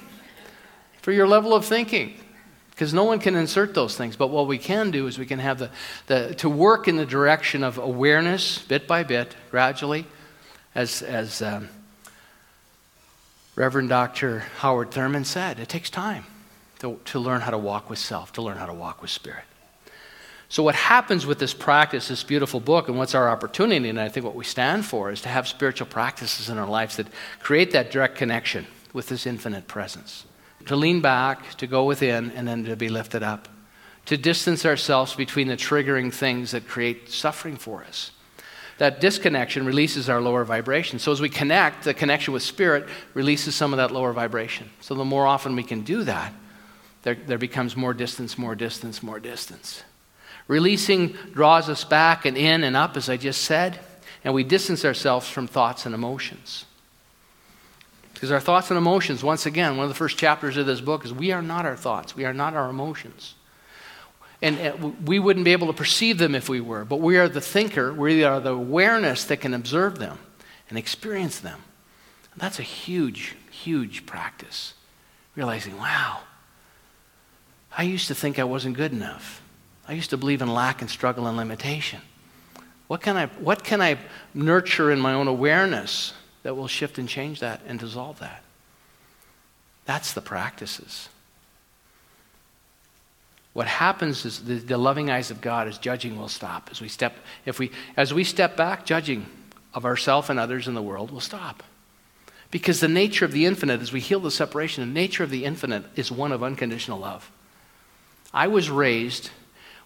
for 1.02 1.12
your 1.12 1.28
level 1.28 1.56
of 1.56 1.66
thinking? 1.66 2.14
Because 2.70 2.94
no 2.94 3.06
one 3.06 3.18
can 3.18 3.36
insert 3.36 3.74
those 3.74 3.98
things. 3.98 4.16
But 4.16 4.28
what 4.28 4.46
we 4.46 4.60
can 4.60 4.92
do 4.92 5.08
is 5.08 5.18
we 5.18 5.26
can 5.26 5.40
have 5.40 5.58
the, 5.58 5.72
the 6.06 6.36
to 6.36 6.48
work 6.48 6.88
in 6.88 6.98
the 6.98 7.08
direction 7.08 7.64
of 7.64 7.80
awareness, 7.80 8.60
bit 8.60 8.88
by 8.88 9.02
bit, 9.02 9.36
gradually, 9.50 10.06
as, 10.76 11.02
as 11.02 11.42
um, 11.42 11.70
Reverend 13.56 13.90
Dr. 13.90 14.42
Howard 14.58 14.92
Thurman 14.92 15.26
said, 15.26 15.60
it 15.60 15.70
takes 15.70 15.90
time 15.90 16.26
to, 16.82 17.00
to 17.06 17.20
learn 17.20 17.42
how 17.42 17.52
to 17.52 17.58
walk 17.58 17.90
with 17.90 18.00
self, 18.00 18.34
to 18.34 18.42
learn 18.42 18.58
how 18.58 18.66
to 18.66 18.74
walk 18.74 19.02
with 19.02 19.12
spirit. 19.12 19.44
So, 20.50 20.64
what 20.64 20.76
happens 20.76 21.26
with 21.26 21.40
this 21.40 21.54
practice, 21.54 22.10
this 22.10 22.24
beautiful 22.24 22.60
book, 22.60 22.90
and 22.90 22.98
what's 22.98 23.16
our 23.16 23.30
opportunity, 23.30 23.88
and 23.88 24.00
I 24.00 24.10
think 24.10 24.26
what 24.26 24.36
we 24.36 24.44
stand 24.44 24.86
for, 24.86 25.12
is 25.12 25.22
to 25.22 25.30
have 25.30 25.48
spiritual 25.48 25.88
practices 25.88 26.50
in 26.50 26.58
our 26.58 26.68
lives 26.68 26.98
that 26.98 27.08
create 27.40 27.72
that 27.72 27.92
direct 27.92 28.18
connection 28.18 28.68
with 28.94 29.08
this 29.08 29.26
infinite 29.26 29.68
presence. 29.68 30.26
To 30.66 30.76
lean 30.76 31.02
back, 31.02 31.56
to 31.58 31.68
go 31.68 31.86
within, 31.86 32.32
and 32.32 32.48
then 32.48 32.66
to 32.66 32.76
be 32.76 32.90
lifted 32.90 33.24
up. 33.24 33.48
To 34.08 34.18
distance 34.18 34.66
ourselves 34.66 35.16
between 35.16 35.48
the 35.48 35.56
triggering 35.56 36.14
things 36.14 36.52
that 36.52 36.68
create 36.68 37.10
suffering 37.10 37.56
for 37.56 37.84
us. 37.84 38.12
That 38.80 39.00
disconnection 39.00 39.66
releases 39.66 40.10
our 40.10 40.20
lower 40.20 40.44
vibration. 40.44 40.98
So, 40.98 41.12
as 41.12 41.22
we 41.22 41.30
connect, 41.30 41.84
the 41.84 41.94
connection 41.94 42.34
with 42.34 42.44
spirit 42.44 42.90
releases 43.14 43.56
some 43.56 43.72
of 43.72 43.78
that 43.78 43.92
lower 43.92 44.12
vibration. 44.12 44.72
So, 44.82 44.96
the 44.96 45.06
more 45.06 45.28
often 45.28 45.56
we 45.56 45.64
can 45.64 45.84
do 45.84 46.04
that, 46.04 46.34
there, 47.04 47.16
there 47.16 47.38
becomes 47.38 47.76
more 47.76 47.94
distance, 47.94 48.38
more 48.38 48.56
distance, 48.56 49.02
more 49.02 49.20
distance. 49.20 49.84
Releasing 50.48 51.14
draws 51.34 51.70
us 51.70 51.84
back 51.84 52.26
and 52.26 52.38
in 52.38 52.64
and 52.64 52.76
up, 52.76 52.98
as 52.98 53.10
I 53.10 53.18
just 53.18 53.44
said, 53.44 53.80
and 54.24 54.34
we 54.34 54.44
distance 54.44 54.86
ourselves 54.86 55.28
from 55.28 55.48
thoughts 55.48 55.86
and 55.86 55.96
emotions. 55.96 56.66
Because 58.14 58.32
our 58.32 58.40
thoughts 58.40 58.70
and 58.70 58.78
emotions, 58.78 59.24
once 59.24 59.46
again, 59.46 59.78
one 59.78 59.86
of 59.86 59.90
the 59.90 59.96
first 59.96 60.18
chapters 60.18 60.58
of 60.58 60.66
this 60.68 60.82
book 60.82 61.06
is 61.06 61.14
we 61.14 61.32
are 61.32 61.42
not 61.42 61.66
our 61.66 61.76
thoughts, 61.76 62.16
we 62.16 62.26
are 62.26 62.34
not 62.34 62.54
our 62.54 62.70
emotions. 62.70 63.34
And 64.44 64.60
uh, 64.60 64.92
we 65.06 65.20
wouldn't 65.20 65.46
be 65.46 65.52
able 65.52 65.68
to 65.68 65.74
perceive 65.74 66.18
them 66.18 66.36
if 66.36 66.50
we 66.50 66.62
were, 66.62 66.84
but 66.86 66.98
we 67.00 67.18
are 67.18 67.28
the 67.28 67.42
thinker, 67.42 67.94
we 67.94 68.24
are 68.24 68.40
the 68.40 68.52
awareness 68.52 69.24
that 69.26 69.38
can 69.38 69.54
observe 69.54 69.98
them 69.98 70.20
and 70.70 70.78
experience 70.78 71.40
them. 71.40 71.62
That's 72.38 72.60
a 72.60 72.64
huge, 72.64 73.36
huge 73.52 74.06
practice. 74.06 74.74
Realizing, 75.36 75.78
wow, 75.78 76.22
I 77.78 77.84
used 77.84 78.08
to 78.08 78.16
think 78.16 78.38
I 78.40 78.44
wasn't 78.44 78.76
good 78.76 78.92
enough. 78.92 79.42
I 79.88 79.94
used 79.94 80.10
to 80.12 80.18
believe 80.18 80.42
in 80.42 80.54
lack 80.54 80.82
and 80.82 80.90
struggle 80.90 81.28
and 81.28 81.38
limitation. 81.38 82.02
What 82.88 83.02
can 83.02 83.16
I, 83.16 83.28
what 83.28 83.64
can 83.64 83.82
I 83.82 83.98
nurture 84.34 84.92
in 84.92 85.00
my 85.00 85.14
own 85.14 85.28
awareness 85.28 86.14
that 86.44 86.56
will 86.56 86.68
shift 86.68 86.98
and 86.98 87.08
change 87.08 87.40
that 87.40 87.62
and 87.66 87.80
dissolve 87.80 88.20
that? 88.20 88.44
That's 89.86 90.14
the 90.14 90.22
practices. 90.22 91.10
What 93.54 93.68
happens 93.68 94.26
is 94.26 94.44
the, 94.44 94.56
the 94.56 94.78
loving 94.78 95.10
eyes 95.10 95.32
of 95.32 95.42
God 95.42 95.68
is 95.68 95.78
judging 95.78 96.18
will 96.18 96.30
stop. 96.30 96.70
As 96.72 96.82
we 96.82 96.88
step, 96.88 97.16
if 97.46 97.60
we, 97.60 97.72
as 97.98 98.14
we 98.14 98.24
step 98.24 98.56
back, 98.56 98.86
judging 98.86 99.26
of 99.74 99.86
ourselves 99.86 100.30
and 100.30 100.40
others 100.40 100.68
in 100.68 100.74
the 100.74 100.82
world 100.82 101.12
will 101.12 101.20
stop. 101.20 101.64
Because 102.50 102.82
the 102.82 102.88
nature 102.88 103.26
of 103.26 103.32
the 103.32 103.46
infinite, 103.46 103.82
as 103.82 103.94
we 103.94 104.02
heal 104.02 104.20
the 104.20 104.32
separation, 104.32 104.86
the 104.86 105.00
nature 105.00 105.24
of 105.24 105.30
the 105.30 105.46
infinite 105.46 105.86
is 105.96 106.12
one 106.12 106.32
of 106.32 106.44
unconditional 106.44 107.00
love. 107.00 107.32
I 108.34 108.48
was 108.48 108.70
raised 108.70 109.30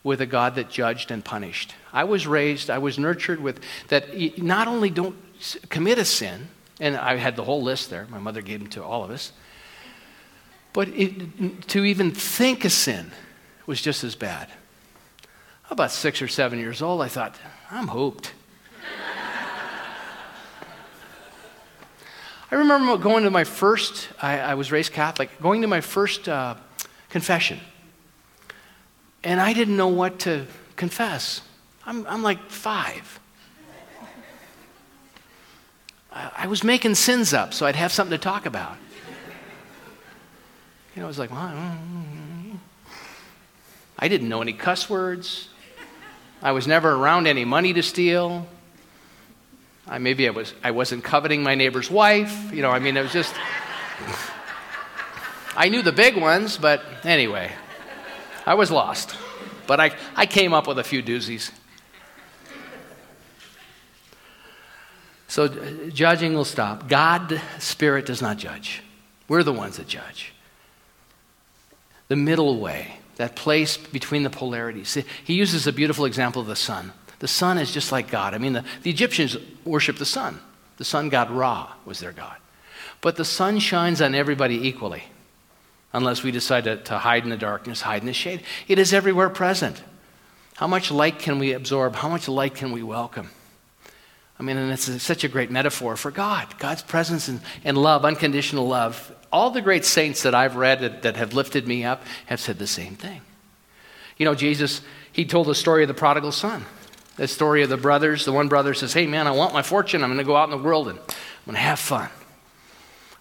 with 0.03 0.21
a 0.21 0.25
God 0.25 0.55
that 0.55 0.69
judged 0.69 1.10
and 1.10 1.25
punished. 1.25 1.73
I 1.91 2.03
was 2.03 2.27
raised, 2.27 2.69
I 2.69 2.77
was 2.77 2.99
nurtured 2.99 3.41
with 3.41 3.60
that 3.88 4.38
not 4.38 4.67
only 4.67 4.91
don't 4.91 5.15
commit 5.69 5.97
a 5.97 6.05
sin, 6.05 6.49
and 6.79 6.95
I 6.95 7.15
had 7.15 7.36
the 7.36 7.43
whole 7.43 7.63
list 7.63 7.89
there, 7.89 8.05
my 8.10 8.19
mother 8.19 8.41
gave 8.41 8.60
them 8.60 8.69
to 8.69 8.84
all 8.84 9.03
of 9.03 9.10
us, 9.10 9.31
but 10.73 10.89
it, 10.89 11.67
to 11.69 11.86
even 11.86 12.12
think 12.12 12.65
a 12.65 12.69
sin 12.69 13.12
was 13.65 13.81
just 13.81 14.03
as 14.03 14.15
bad. 14.15 14.49
About 15.71 15.91
six 15.91 16.21
or 16.21 16.27
seven 16.27 16.60
years 16.60 16.84
old, 16.84 17.01
I 17.01 17.08
thought, 17.08 17.36
I'm 17.71 17.88
hooped. 17.88 18.31
I 22.51 22.55
remember 22.55 22.95
going 22.97 23.23
to 23.23 23.31
my 23.31 23.43
first, 23.43 24.10
I, 24.21 24.39
I 24.39 24.53
was 24.53 24.71
raised 24.71 24.93
Catholic, 24.93 25.31
going 25.41 25.62
to 25.62 25.67
my 25.67 25.81
first 25.81 26.29
uh, 26.29 26.53
confession. 27.10 27.60
And 29.25 29.41
I 29.41 29.53
didn't 29.53 29.75
know 29.75 29.88
what 29.88 30.19
to 30.19 30.45
confess. 30.75 31.41
I'm, 31.85 32.05
I'm 32.05 32.21
like 32.21 32.49
five. 32.49 33.19
I, 36.13 36.47
was 36.47 36.63
making 36.63 36.95
sins 36.95 37.33
up 37.33 37.53
so 37.53 37.65
I'd 37.65 37.75
have 37.75 37.91
something 37.91 38.17
to 38.17 38.23
talk 38.23 38.45
about. 38.45 38.77
You 40.95 41.01
know, 41.01 41.05
I 41.05 41.07
was 41.07 41.19
like, 41.19 41.31
well, 41.31 41.77
I 43.99 44.07
didn't 44.07 44.29
know 44.29 44.41
any 44.41 44.53
cuss 44.53 44.89
words. 44.89 45.49
I 46.41 46.53
was 46.53 46.67
never 46.67 46.91
around 46.91 47.27
any 47.27 47.43
money 47.43 47.73
to 47.73 47.83
steal. 47.83 48.47
I, 49.88 49.97
maybe 49.97 50.27
I, 50.27 50.31
was, 50.31 50.53
I 50.63 50.71
wasn't 50.71 51.03
coveting 51.03 51.43
my 51.43 51.55
neighbor's 51.55 51.91
wife. 51.91 52.53
You 52.53 52.61
know, 52.61 52.69
I 52.69 52.79
mean, 52.79 52.95
it 52.95 53.01
was 53.01 53.11
just. 53.11 53.33
I 55.57 55.67
knew 55.69 55.81
the 55.81 55.91
big 55.91 56.15
ones, 56.15 56.57
but 56.57 56.81
anyway, 57.03 57.51
I 58.45 58.53
was 58.53 58.71
lost. 58.71 59.15
But 59.67 59.79
I, 59.79 59.95
I 60.15 60.25
came 60.25 60.53
up 60.53 60.67
with 60.67 60.79
a 60.79 60.84
few 60.84 61.01
doozies. 61.01 61.51
So 65.27 65.47
judging 65.89 66.34
will 66.34 66.45
stop. 66.45 66.88
God, 66.88 67.41
Spirit, 67.60 68.05
does 68.05 68.21
not 68.21 68.38
judge. 68.38 68.84
We're 69.27 69.43
the 69.43 69.53
ones 69.53 69.77
that 69.77 69.88
judge. 69.88 70.34
The 72.08 72.15
middle 72.15 72.60
way 72.60 72.99
that 73.17 73.36
place 73.36 73.77
between 73.77 74.23
the 74.23 74.29
polarities. 74.29 74.97
He 75.23 75.34
uses 75.34 75.67
a 75.67 75.73
beautiful 75.73 76.05
example 76.05 76.41
of 76.41 76.47
the 76.47 76.55
sun. 76.55 76.91
The 77.19 77.27
sun 77.27 77.58
is 77.58 77.71
just 77.71 77.91
like 77.91 78.10
God. 78.10 78.34
I 78.34 78.38
mean, 78.38 78.53
the, 78.53 78.65
the 78.84 78.89
Egyptians 78.89 79.38
worshiped 79.63 79.99
the 79.99 80.05
sun. 80.05 80.39
The 80.77 80.86
sun 80.86 81.10
god 81.10 81.31
Ra 81.31 81.73
was 81.86 81.99
their 81.99 82.12
God. 82.12 82.36
But 83.01 83.15
the 83.15 83.25
sun 83.25 83.60
shines 83.60 84.01
on 84.01 84.13
everybody 84.13 84.67
equally, 84.67 85.03
unless 85.95 86.23
we 86.23 86.31
decide 86.31 86.65
to, 86.65 86.75
to 86.75 86.97
hide 86.97 87.23
in 87.23 87.29
the 87.29 87.38
darkness, 87.38 87.81
hide 87.81 88.01
in 88.01 88.05
the 88.05 88.13
shade. 88.13 88.41
It 88.67 88.77
is 88.77 88.93
everywhere 88.93 89.29
present. 89.29 89.81
How 90.55 90.67
much 90.67 90.91
light 90.91 91.19
can 91.19 91.39
we 91.39 91.53
absorb? 91.53 91.95
How 91.95 92.10
much 92.10 92.27
light 92.27 92.53
can 92.53 92.73
we 92.73 92.84
welcome? 92.84 93.29
I 94.38 94.43
mean, 94.43 94.58
and 94.58 94.71
it's 94.73 95.01
such 95.01 95.23
a 95.23 95.29
great 95.29 95.49
metaphor 95.49 95.95
for 95.95 96.12
God, 96.12 96.60
God's 96.60 96.81
presence 96.81 97.29
and, 97.29 97.39
and 97.63 97.77
love, 97.77 98.03
unconditional 98.03 98.67
love, 98.67 99.15
all 99.31 99.51
the 99.51 99.62
great 99.62 99.86
saints 99.86 100.23
that 100.23 100.36
I've 100.36 100.58
read 100.58 100.81
that, 100.81 101.01
that 101.03 101.15
have 101.15 101.34
lifted 101.34 101.65
me 101.65 101.86
up 101.86 102.03
have 102.25 102.41
said 102.41 102.60
the 102.60 102.67
same 102.67 102.95
thing. 102.95 103.21
You 104.17 104.25
know, 104.25 104.36
Jesus, 104.36 104.81
he 105.13 105.23
told 105.23 105.47
the 105.47 105.55
story 105.55 105.84
of 105.84 105.88
the 105.88 105.93
prodigal 105.93 106.34
son. 106.34 106.65
The 107.15 107.29
story 107.29 107.63
of 107.63 107.69
the 107.69 107.77
brothers. 107.77 108.25
The 108.25 108.34
one 108.34 108.49
brother 108.49 108.73
says, 108.73 108.91
Hey, 108.91 109.08
man, 109.08 109.27
I 109.27 109.31
want 109.31 109.53
my 109.53 109.62
fortune. 109.62 110.03
I'm 110.03 110.10
going 110.10 110.17
to 110.17 110.25
go 110.25 110.36
out 110.36 110.49
in 110.49 110.58
the 110.58 110.63
world 110.63 110.89
and 110.89 110.99
I'm 110.99 111.05
going 111.45 111.55
to 111.55 111.62
have 111.62 111.79
fun. 111.79 112.10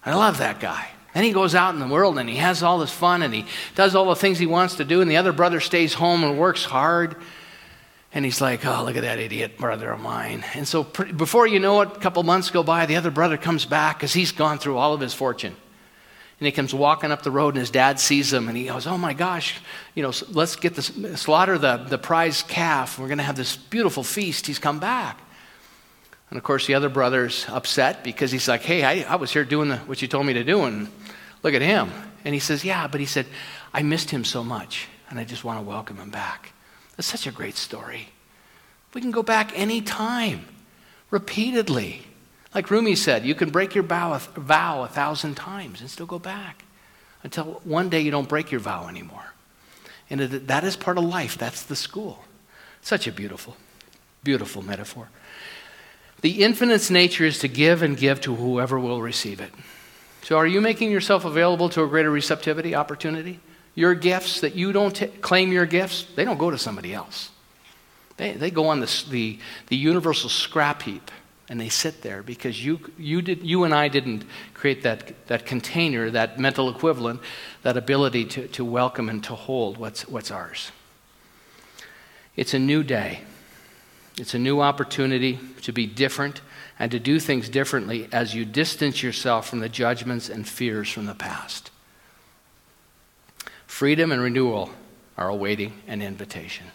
I 0.05 0.13
love 0.13 0.39
that 0.39 0.59
guy. 0.59 0.89
Then 1.15 1.23
he 1.23 1.31
goes 1.31 1.55
out 1.55 1.73
in 1.73 1.79
the 1.79 1.87
world 1.87 2.19
and 2.19 2.27
he 2.27 2.35
has 2.35 2.61
all 2.61 2.77
this 2.77 2.91
fun 2.91 3.21
and 3.21 3.33
he 3.33 3.45
does 3.73 3.95
all 3.95 4.03
the 4.09 4.17
things 4.17 4.37
he 4.37 4.45
wants 4.45 4.75
to 4.75 4.83
do, 4.83 4.99
and 4.99 5.09
the 5.09 5.15
other 5.15 5.31
brother 5.31 5.61
stays 5.61 5.93
home 5.93 6.25
and 6.25 6.37
works 6.37 6.65
hard. 6.65 7.15
And 8.11 8.25
he's 8.25 8.41
like, 8.41 8.65
Oh, 8.65 8.83
look 8.83 8.97
at 8.97 9.03
that 9.03 9.17
idiot 9.17 9.57
brother 9.57 9.91
of 9.91 10.01
mine. 10.01 10.43
And 10.55 10.67
so, 10.67 10.83
before 10.83 11.47
you 11.47 11.59
know 11.59 11.79
it, 11.79 11.87
a 11.95 11.99
couple 12.01 12.21
months 12.23 12.49
go 12.49 12.63
by, 12.63 12.85
the 12.85 12.97
other 12.97 13.11
brother 13.11 13.37
comes 13.37 13.63
back 13.63 13.97
because 13.97 14.11
he's 14.11 14.33
gone 14.33 14.57
through 14.57 14.75
all 14.75 14.93
of 14.93 14.99
his 14.99 15.13
fortune. 15.13 15.55
And 16.41 16.45
he 16.45 16.51
comes 16.51 16.73
walking 16.73 17.13
up 17.13 17.23
the 17.23 17.31
road, 17.31 17.53
and 17.53 17.61
his 17.61 17.69
dad 17.69 17.97
sees 17.97 18.33
him, 18.33 18.49
and 18.49 18.57
he 18.57 18.65
goes, 18.65 18.85
"Oh 18.85 18.97
my 18.97 19.13
gosh, 19.13 19.55
you 19.93 20.03
know, 20.03 20.11
let's 20.31 20.57
get 20.57 20.75
this 20.75 20.91
slaughter 21.15 21.57
the 21.57 21.77
the 21.77 21.97
prize 21.97 22.43
calf. 22.43 22.99
We're 22.99 23.07
going 23.07 23.19
to 23.19 23.23
have 23.23 23.37
this 23.37 23.55
beautiful 23.55 24.03
feast. 24.03 24.47
He's 24.47 24.59
come 24.59 24.79
back." 24.79 25.21
And 26.29 26.37
of 26.37 26.43
course, 26.43 26.67
the 26.67 26.73
other 26.73 26.89
brother's 26.89 27.45
upset 27.47 28.03
because 28.03 28.33
he's 28.33 28.49
like, 28.49 28.63
"Hey, 28.63 28.83
I, 28.83 29.13
I 29.13 29.15
was 29.15 29.31
here 29.31 29.45
doing 29.45 29.69
the, 29.69 29.77
what 29.77 30.01
you 30.01 30.09
told 30.09 30.25
me 30.25 30.33
to 30.33 30.43
do, 30.43 30.63
and 30.65 30.89
look 31.45 31.53
at 31.53 31.61
him." 31.61 31.91
And 32.25 32.33
he 32.33 32.39
says, 32.39 32.65
"Yeah, 32.65 32.87
but 32.87 32.99
he 32.99 33.05
said 33.05 33.27
I 33.73 33.83
missed 33.83 34.09
him 34.09 34.25
so 34.25 34.43
much, 34.43 34.87
and 35.09 35.19
I 35.19 35.23
just 35.23 35.43
want 35.43 35.59
to 35.59 35.63
welcome 35.63 35.97
him 35.97 36.09
back." 36.09 36.51
That's 36.97 37.07
such 37.07 37.27
a 37.27 37.31
great 37.31 37.55
story. 37.55 38.09
We 38.93 39.01
can 39.01 39.11
go 39.11 39.23
back 39.23 39.51
any 39.53 39.81
time, 39.81 40.45
repeatedly. 41.11 42.07
Like 42.53 42.71
Rumi 42.71 42.95
said, 42.95 43.25
you 43.25 43.35
can 43.35 43.49
break 43.49 43.75
your 43.75 43.83
vow, 43.83 44.17
vow 44.17 44.83
a 44.83 44.87
thousand 44.87 45.35
times 45.35 45.81
and 45.81 45.89
still 45.89 46.05
go 46.05 46.19
back 46.19 46.63
until 47.21 47.59
one 47.65 47.89
day 47.89 47.99
you 47.99 48.11
don't 48.11 48.29
break 48.29 48.49
your 48.49 48.61
vow 48.61 48.87
anymore. 48.87 49.33
And 50.09 50.21
that 50.21 50.63
is 50.63 50.77
part 50.77 50.97
of 50.97 51.03
life. 51.03 51.37
That's 51.37 51.63
the 51.63 51.75
school. 51.75 52.23
Such 52.81 53.07
a 53.07 53.11
beautiful, 53.11 53.57
beautiful 54.23 54.61
metaphor. 54.61 55.09
The 56.21 56.43
infinite's 56.43 56.89
nature 56.89 57.25
is 57.25 57.39
to 57.39 57.49
give 57.49 57.81
and 57.81 57.97
give 57.97 58.21
to 58.21 58.35
whoever 58.35 58.79
will 58.79 59.01
receive 59.01 59.41
it. 59.41 59.51
So, 60.25 60.39
are 60.39 60.47
you 60.47 60.59
making 60.59 60.89
yourself 60.89 61.23
available 61.23 61.69
to 61.69 61.83
a 61.83 61.87
greater 61.87 62.09
receptivity, 62.09 62.73
opportunity? 62.73 63.39
Your 63.75 63.93
gifts 63.93 64.41
that 64.41 64.55
you 64.55 64.73
don't 64.73 64.95
t- 64.95 65.05
claim 65.05 65.51
your 65.51 65.67
gifts, 65.67 66.07
they 66.15 66.25
don't 66.25 66.39
go 66.39 66.49
to 66.49 66.57
somebody 66.57 66.95
else. 66.95 67.29
They, 68.17 68.31
they 68.31 68.49
go 68.49 68.69
on 68.69 68.79
the, 68.79 69.03
the, 69.11 69.37
the 69.67 69.75
universal 69.75 70.31
scrap 70.31 70.81
heap 70.81 71.11
and 71.47 71.61
they 71.61 71.69
sit 71.69 72.01
there 72.01 72.23
because 72.23 72.65
you, 72.65 72.79
you, 72.97 73.21
did, 73.21 73.43
you 73.43 73.65
and 73.65 73.73
I 73.75 73.87
didn't 73.87 74.25
create 74.55 74.81
that, 74.81 75.27
that 75.27 75.45
container, 75.45 76.09
that 76.09 76.39
mental 76.39 76.71
equivalent, 76.71 77.21
that 77.61 77.77
ability 77.77 78.25
to, 78.25 78.47
to 78.47 78.65
welcome 78.65 79.09
and 79.09 79.23
to 79.25 79.35
hold 79.35 79.77
what's, 79.77 80.07
what's 80.07 80.31
ours. 80.31 80.71
It's 82.35 82.55
a 82.55 82.59
new 82.59 82.81
day. 82.81 83.21
It's 84.17 84.33
a 84.33 84.39
new 84.39 84.59
opportunity 84.59 85.37
to 85.61 85.71
be 85.71 85.85
different 85.85 86.41
and 86.77 86.91
to 86.91 86.99
do 86.99 87.19
things 87.19 87.49
differently 87.49 88.07
as 88.11 88.35
you 88.35 88.45
distance 88.45 89.01
yourself 89.01 89.49
from 89.49 89.59
the 89.59 89.69
judgments 89.69 90.29
and 90.29 90.47
fears 90.47 90.89
from 90.89 91.05
the 91.05 91.15
past. 91.15 91.71
Freedom 93.65 94.11
and 94.11 94.21
renewal 94.21 94.71
are 95.17 95.29
awaiting 95.29 95.81
an 95.87 96.01
invitation. 96.01 96.67